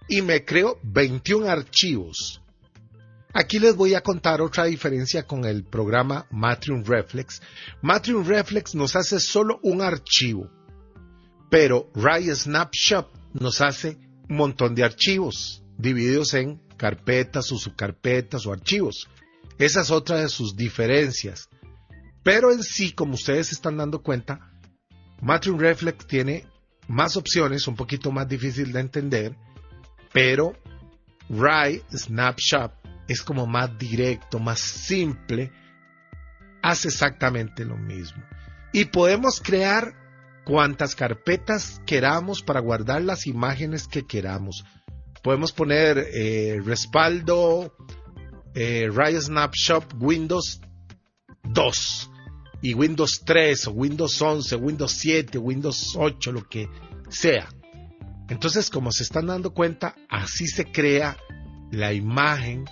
y 0.07 0.21
me 0.21 0.45
creo 0.45 0.79
21 0.83 1.47
archivos. 1.49 2.41
Aquí 3.33 3.59
les 3.59 3.75
voy 3.75 3.95
a 3.95 4.01
contar 4.01 4.41
otra 4.41 4.65
diferencia 4.65 5.23
con 5.27 5.43
el 5.43 5.65
programa 5.65 6.25
Matrium 6.31 6.83
Reflex. 6.85 7.41
Matrium 7.81 8.25
Reflex 8.25 8.75
nos 8.75 8.95
hace 8.95 9.19
solo 9.19 9.59
un 9.61 9.81
archivo, 9.81 10.49
pero 11.49 11.91
Ray 11.93 12.33
Snapshot 12.33 13.11
nos 13.33 13.59
hace 13.59 13.97
un 14.29 14.37
montón 14.37 14.73
de 14.73 14.85
archivos 14.85 15.63
divididos 15.77 16.33
en 16.33 16.61
carpetas 16.77 17.51
o 17.51 17.57
subcarpetas 17.57 18.45
o 18.45 18.53
archivos. 18.53 19.09
Esa 19.57 19.81
es 19.81 19.91
otra 19.91 20.19
de 20.19 20.29
sus 20.29 20.55
diferencias. 20.55 21.49
Pero 22.23 22.51
en 22.51 22.63
sí, 22.63 22.91
como 22.91 23.15
ustedes 23.15 23.51
están 23.51 23.77
dando 23.77 24.01
cuenta, 24.01 24.51
Matrium 25.21 25.59
Reflex 25.59 26.07
tiene 26.07 26.47
más 26.87 27.17
opciones, 27.17 27.67
un 27.67 27.75
poquito 27.75 28.11
más 28.11 28.27
difícil 28.27 28.71
de 28.71 28.79
entender, 28.79 29.35
pero 30.15 30.55
Rai 31.27 31.83
Snapshot 31.91 32.71
es 33.05 33.21
como 33.21 33.45
más 33.45 33.77
directo, 33.77 34.39
más 34.39 34.61
simple, 34.61 35.51
hace 36.61 36.87
exactamente 36.87 37.65
lo 37.65 37.75
mismo. 37.75 38.23
Y 38.71 38.85
podemos 38.85 39.41
crear 39.41 39.93
cuantas 40.45 40.95
carpetas 40.95 41.81
queramos 41.85 42.41
para 42.41 42.61
guardar 42.61 43.01
las 43.01 43.27
imágenes 43.27 43.89
que 43.89 44.07
queramos. 44.07 44.63
Podemos 45.21 45.51
poner 45.51 45.97
eh, 45.97 46.61
respaldo 46.63 47.75
eh, 48.53 48.89
Rai 48.93 49.19
Snapshot 49.19 49.95
Windows 49.99 50.61
2 51.43 52.11
y 52.61 52.73
Windows 52.73 53.21
3 53.25 53.67
o 53.67 53.71
Windows 53.71 54.21
11, 54.21 54.55
Windows 54.55 54.93
7, 54.93 55.37
Windows 55.39 55.93
8, 55.97 56.31
lo 56.31 56.47
que 56.47 56.69
sea. 57.09 57.49
Entonces, 58.27 58.69
como 58.69 58.91
se 58.91 59.03
están 59.03 59.27
dando 59.27 59.53
cuenta, 59.53 59.95
así 60.09 60.47
se 60.47 60.65
crea 60.65 61.17
la 61.71 61.93
imagen 61.93 62.65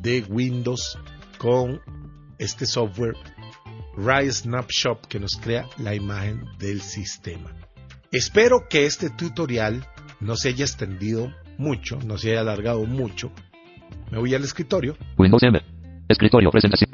de 0.00 0.24
Windows 0.28 0.98
con 1.38 1.80
este 2.38 2.66
software 2.66 3.16
Rise 3.96 4.42
Snapshot 4.42 5.06
que 5.06 5.18
nos 5.18 5.36
crea 5.36 5.66
la 5.78 5.94
imagen 5.94 6.44
del 6.58 6.80
sistema. 6.80 7.52
Espero 8.12 8.68
que 8.68 8.86
este 8.86 9.10
tutorial 9.10 9.86
no 10.20 10.36
se 10.36 10.50
haya 10.50 10.64
extendido 10.64 11.32
mucho, 11.58 11.98
no 12.04 12.18
se 12.18 12.30
haya 12.30 12.40
alargado 12.40 12.84
mucho. 12.84 13.32
Me 14.12 14.18
voy 14.18 14.34
al 14.34 14.44
escritorio 14.44 14.96
Windows 15.18 15.42
M, 15.42 15.60
escritorio, 16.08 16.50
presentación, 16.50 16.90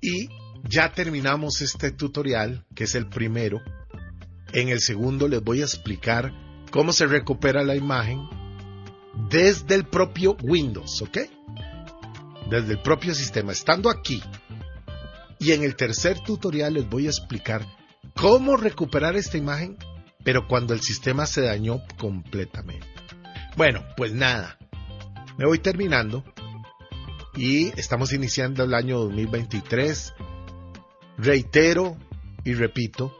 y 0.00 0.28
ya 0.64 0.92
terminamos 0.92 1.60
este 1.60 1.92
tutorial, 1.92 2.64
que 2.74 2.84
es 2.84 2.94
el 2.94 3.08
primero. 3.08 3.60
En 4.52 4.68
el 4.68 4.80
segundo 4.80 5.28
les 5.28 5.42
voy 5.42 5.60
a 5.60 5.64
explicar 5.64 6.32
cómo 6.72 6.92
se 6.92 7.06
recupera 7.06 7.62
la 7.62 7.76
imagen 7.76 8.26
desde 9.28 9.76
el 9.76 9.84
propio 9.84 10.36
Windows, 10.42 11.02
¿ok? 11.02 11.18
Desde 12.50 12.72
el 12.72 12.82
propio 12.82 13.14
sistema, 13.14 13.52
estando 13.52 13.90
aquí. 13.90 14.20
Y 15.38 15.52
en 15.52 15.62
el 15.62 15.76
tercer 15.76 16.18
tutorial 16.20 16.74
les 16.74 16.88
voy 16.88 17.06
a 17.06 17.10
explicar 17.10 17.64
cómo 18.16 18.56
recuperar 18.56 19.16
esta 19.16 19.36
imagen, 19.36 19.76
pero 20.24 20.48
cuando 20.48 20.72
el 20.72 20.80
sistema 20.80 21.26
se 21.26 21.42
dañó 21.42 21.82
completamente. 21.98 22.86
Bueno, 23.56 23.84
pues 23.96 24.12
nada, 24.12 24.56
me 25.36 25.46
voy 25.46 25.58
terminando 25.58 26.24
y 27.36 27.68
estamos 27.78 28.12
iniciando 28.12 28.64
el 28.64 28.74
año 28.74 28.98
2023. 28.98 30.14
Reitero 31.18 31.98
y 32.44 32.54
repito, 32.54 33.16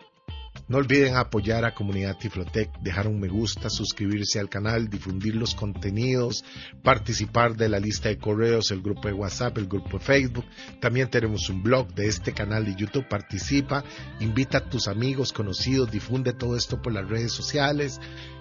no 0.72 0.78
olviden 0.78 1.16
apoyar 1.16 1.66
a 1.66 1.74
Comunidad 1.74 2.16
Tiflotec, 2.16 2.70
dejar 2.80 3.06
un 3.06 3.20
me 3.20 3.28
gusta, 3.28 3.68
suscribirse 3.68 4.40
al 4.40 4.48
canal, 4.48 4.88
difundir 4.88 5.36
los 5.36 5.54
contenidos, 5.54 6.46
participar 6.82 7.54
de 7.56 7.68
la 7.68 7.78
lista 7.78 8.08
de 8.08 8.16
correos, 8.16 8.70
el 8.70 8.80
grupo 8.80 9.06
de 9.06 9.12
WhatsApp, 9.12 9.58
el 9.58 9.66
grupo 9.66 9.98
de 9.98 10.04
Facebook. 10.04 10.46
También 10.80 11.10
tenemos 11.10 11.50
un 11.50 11.62
blog 11.62 11.92
de 11.92 12.06
este 12.06 12.32
canal 12.32 12.64
de 12.64 12.74
YouTube. 12.74 13.06
Participa, 13.06 13.84
invita 14.20 14.58
a 14.58 14.70
tus 14.70 14.88
amigos, 14.88 15.34
conocidos, 15.34 15.90
difunde 15.90 16.32
todo 16.32 16.56
esto 16.56 16.80
por 16.80 16.94
las 16.94 17.06
redes 17.06 17.32
sociales. 17.32 18.00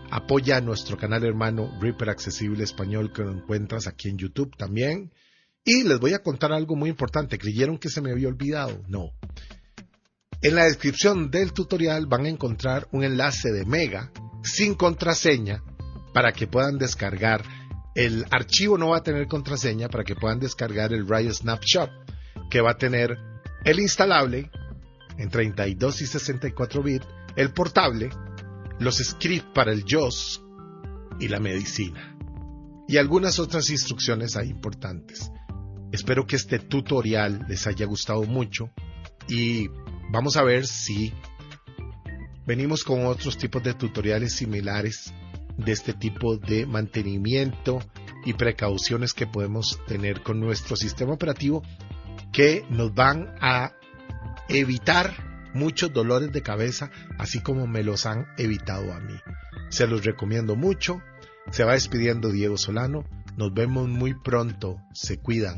Apoya 0.09 0.55
a 0.55 0.61
nuestro 0.61 0.95
canal 0.95 1.25
hermano 1.25 1.77
Reaper 1.81 2.11
Accesible 2.11 2.63
Español 2.63 3.11
que 3.11 3.23
lo 3.23 3.31
encuentras 3.33 3.87
aquí 3.87 4.07
en 4.07 4.17
YouTube 4.17 4.55
también. 4.55 5.11
Y 5.65 5.83
les 5.83 5.99
voy 5.99 6.13
a 6.13 6.23
contar 6.23 6.53
algo 6.53 6.77
muy 6.77 6.89
importante. 6.89 7.37
¿Creyeron 7.37 7.77
que 7.77 7.89
se 7.89 7.99
me 7.99 8.11
había 8.11 8.29
olvidado? 8.29 8.81
No. 8.87 9.11
En 10.43 10.55
la 10.55 10.63
descripción 10.63 11.29
del 11.29 11.53
tutorial 11.53 12.07
van 12.07 12.25
a 12.25 12.29
encontrar 12.29 12.87
un 12.91 13.03
enlace 13.03 13.51
de 13.51 13.63
Mega 13.63 14.11
sin 14.43 14.73
contraseña 14.73 15.63
para 16.15 16.31
que 16.31 16.47
puedan 16.47 16.79
descargar. 16.79 17.43
El 17.93 18.25
archivo 18.31 18.75
no 18.75 18.89
va 18.89 18.97
a 18.97 19.03
tener 19.03 19.27
contraseña 19.27 19.87
para 19.87 20.03
que 20.03 20.15
puedan 20.15 20.39
descargar 20.39 20.93
el 20.93 21.07
Riot 21.07 21.33
Snapshot 21.33 21.91
que 22.49 22.59
va 22.59 22.71
a 22.71 22.77
tener 22.77 23.15
el 23.65 23.79
instalable 23.79 24.49
en 25.19 25.29
32 25.29 26.01
y 26.01 26.07
64 26.07 26.81
bits, 26.81 27.05
el 27.35 27.53
portable, 27.53 28.09
los 28.79 28.97
scripts 28.97 29.47
para 29.53 29.71
el 29.71 29.85
JOS 29.87 30.41
y 31.19 31.27
la 31.27 31.39
medicina 31.39 32.17
y 32.87 32.97
algunas 32.97 33.37
otras 33.37 33.69
instrucciones 33.69 34.35
importantes. 34.43 35.31
Espero 35.91 36.25
que 36.25 36.35
este 36.35 36.57
tutorial 36.57 37.45
les 37.47 37.67
haya 37.67 37.85
gustado 37.85 38.23
mucho 38.23 38.71
y 39.29 39.69
vamos 40.11 40.37
a 40.37 40.43
ver 40.43 40.67
si 40.67 41.13
venimos 42.45 42.83
con 42.83 43.05
otros 43.05 43.37
tipos 43.37 43.63
de 43.63 43.73
tutoriales 43.73 44.35
similares 44.35 45.13
de 45.57 45.71
este 45.71 45.93
tipo 45.93 46.37
de 46.37 46.65
mantenimiento 46.65 47.79
y 48.25 48.33
precauciones 48.33 49.13
que 49.13 49.27
podemos 49.27 49.79
tener 49.87 50.21
con 50.21 50.39
nuestro 50.39 50.75
sistema 50.75 51.13
operativo 51.13 51.63
que 52.31 52.65
nos 52.69 52.93
van 52.93 53.33
a 53.41 53.73
evitar 54.47 55.49
muchos 55.53 55.91
dolores 55.91 56.31
de 56.31 56.41
cabeza, 56.41 56.91
así 57.17 57.41
como 57.41 57.67
me 57.67 57.83
los 57.83 58.05
han 58.05 58.27
evitado 58.37 58.93
a 58.93 58.99
mí. 58.99 59.15
Se 59.69 59.87
los 59.87 60.05
recomiendo 60.05 60.55
mucho. 60.55 61.01
Se 61.51 61.63
va 61.63 61.73
despidiendo 61.73 62.31
Diego 62.31 62.57
Solano. 62.57 63.03
Nos 63.37 63.53
vemos 63.53 63.87
muy 63.87 64.13
pronto. 64.13 64.77
Se 64.93 65.17
cuidan. 65.17 65.49